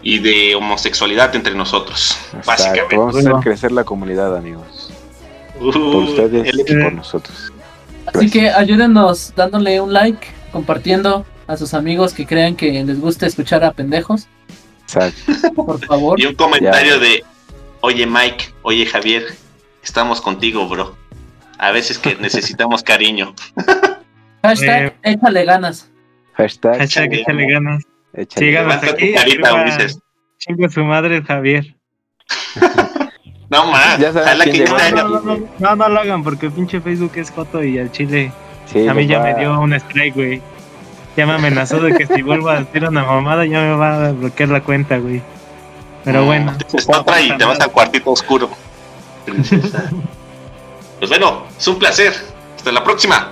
y 0.02 0.20
de 0.20 0.56
homosexualidad 0.56 1.36
entre 1.36 1.56
nosotros. 1.56 2.18
Básicamente. 2.46 2.98
Vamos 2.98 3.16
a 3.16 3.20
hacer 3.20 3.34
crecer 3.42 3.72
la 3.72 3.84
comunidad, 3.84 4.36
amigos. 4.36 4.92
Uh, 5.60 5.72
por 5.72 6.04
ustedes 6.04 6.54
y 6.54 6.76
por 6.76 6.94
nosotros. 6.94 7.52
Así 8.14 8.30
que 8.30 8.50
ayúdenos 8.50 9.34
dándole 9.36 9.82
un 9.82 9.94
like, 9.94 10.28
compartiendo 10.52 11.26
a 11.48 11.58
sus 11.58 11.74
amigos 11.74 12.14
que 12.14 12.26
crean 12.26 12.56
que 12.56 12.84
les 12.84 13.00
gusta 13.00 13.26
escuchar 13.26 13.64
a 13.64 13.72
pendejos. 13.72 14.28
Exacto. 14.84 15.54
Por 15.56 15.84
favor. 15.86 16.20
Y 16.20 16.26
un 16.26 16.36
comentario 16.36 17.00
de, 17.00 17.24
oye 17.82 18.06
Mike, 18.06 18.54
oye 18.62 18.86
Javier, 18.86 19.26
estamos 19.86 20.20
contigo, 20.20 20.68
bro. 20.68 20.96
A 21.58 21.72
veces 21.72 21.98
que 21.98 22.16
necesitamos 22.16 22.84
cariño. 22.92 23.34
Hashtag 24.44 24.84
eh, 24.84 24.96
échale 25.04 25.46
ganas. 25.46 25.90
Hashtag, 26.34 26.82
échale 26.82 27.52
ganas. 27.52 27.84
Síganos 28.36 28.84
aquí. 28.84 29.16
Chingo 30.40 30.70
su 30.70 30.84
madre 30.84 31.24
Javier. 31.24 31.76
no 33.50 33.72
más. 33.72 34.00
no, 34.00 35.38
no, 35.60 35.76
no, 35.76 35.90
lo 35.90 36.00
hagan 36.00 36.24
porque 36.24 36.50
pinche 36.50 36.82
Facebook 36.82 37.14
es 37.16 37.32
foto 37.32 37.64
y 37.64 37.80
al 37.80 37.92
chile. 37.92 38.32
a 38.90 38.94
mí 38.94 39.08
ya 39.08 39.20
me 39.22 39.36
dio 39.36 39.60
un 39.60 39.74
strike, 39.74 40.16
güey. 40.16 40.42
Ya 41.16 41.26
me 41.26 41.34
amenazó 41.34 41.80
de 41.80 41.96
que 41.96 42.06
si 42.08 42.22
vuelvo 42.22 42.50
a 42.50 42.60
decir 42.60 42.84
una 42.84 43.04
mamada 43.04 43.46
ya 43.46 43.62
me 43.62 43.76
va 43.76 44.08
a 44.08 44.12
bloquear 44.12 44.50
la 44.50 44.62
cuenta, 44.62 44.98
güey. 44.98 45.22
Pero 46.04 46.24
mm, 46.24 46.26
bueno. 46.26 46.58
Te 46.58 47.24
y 47.24 47.38
te 47.38 47.46
vas 47.46 47.60
al 47.62 47.72
cuartito 47.72 48.12
oscuro 48.12 48.50
princesa. 49.26 49.90
pues 51.00 51.10
bueno, 51.10 51.46
es 51.58 51.68
un 51.68 51.80
placer. 51.80 52.14
Hasta 52.56 52.72
la 52.72 52.84
próxima. 52.84 53.32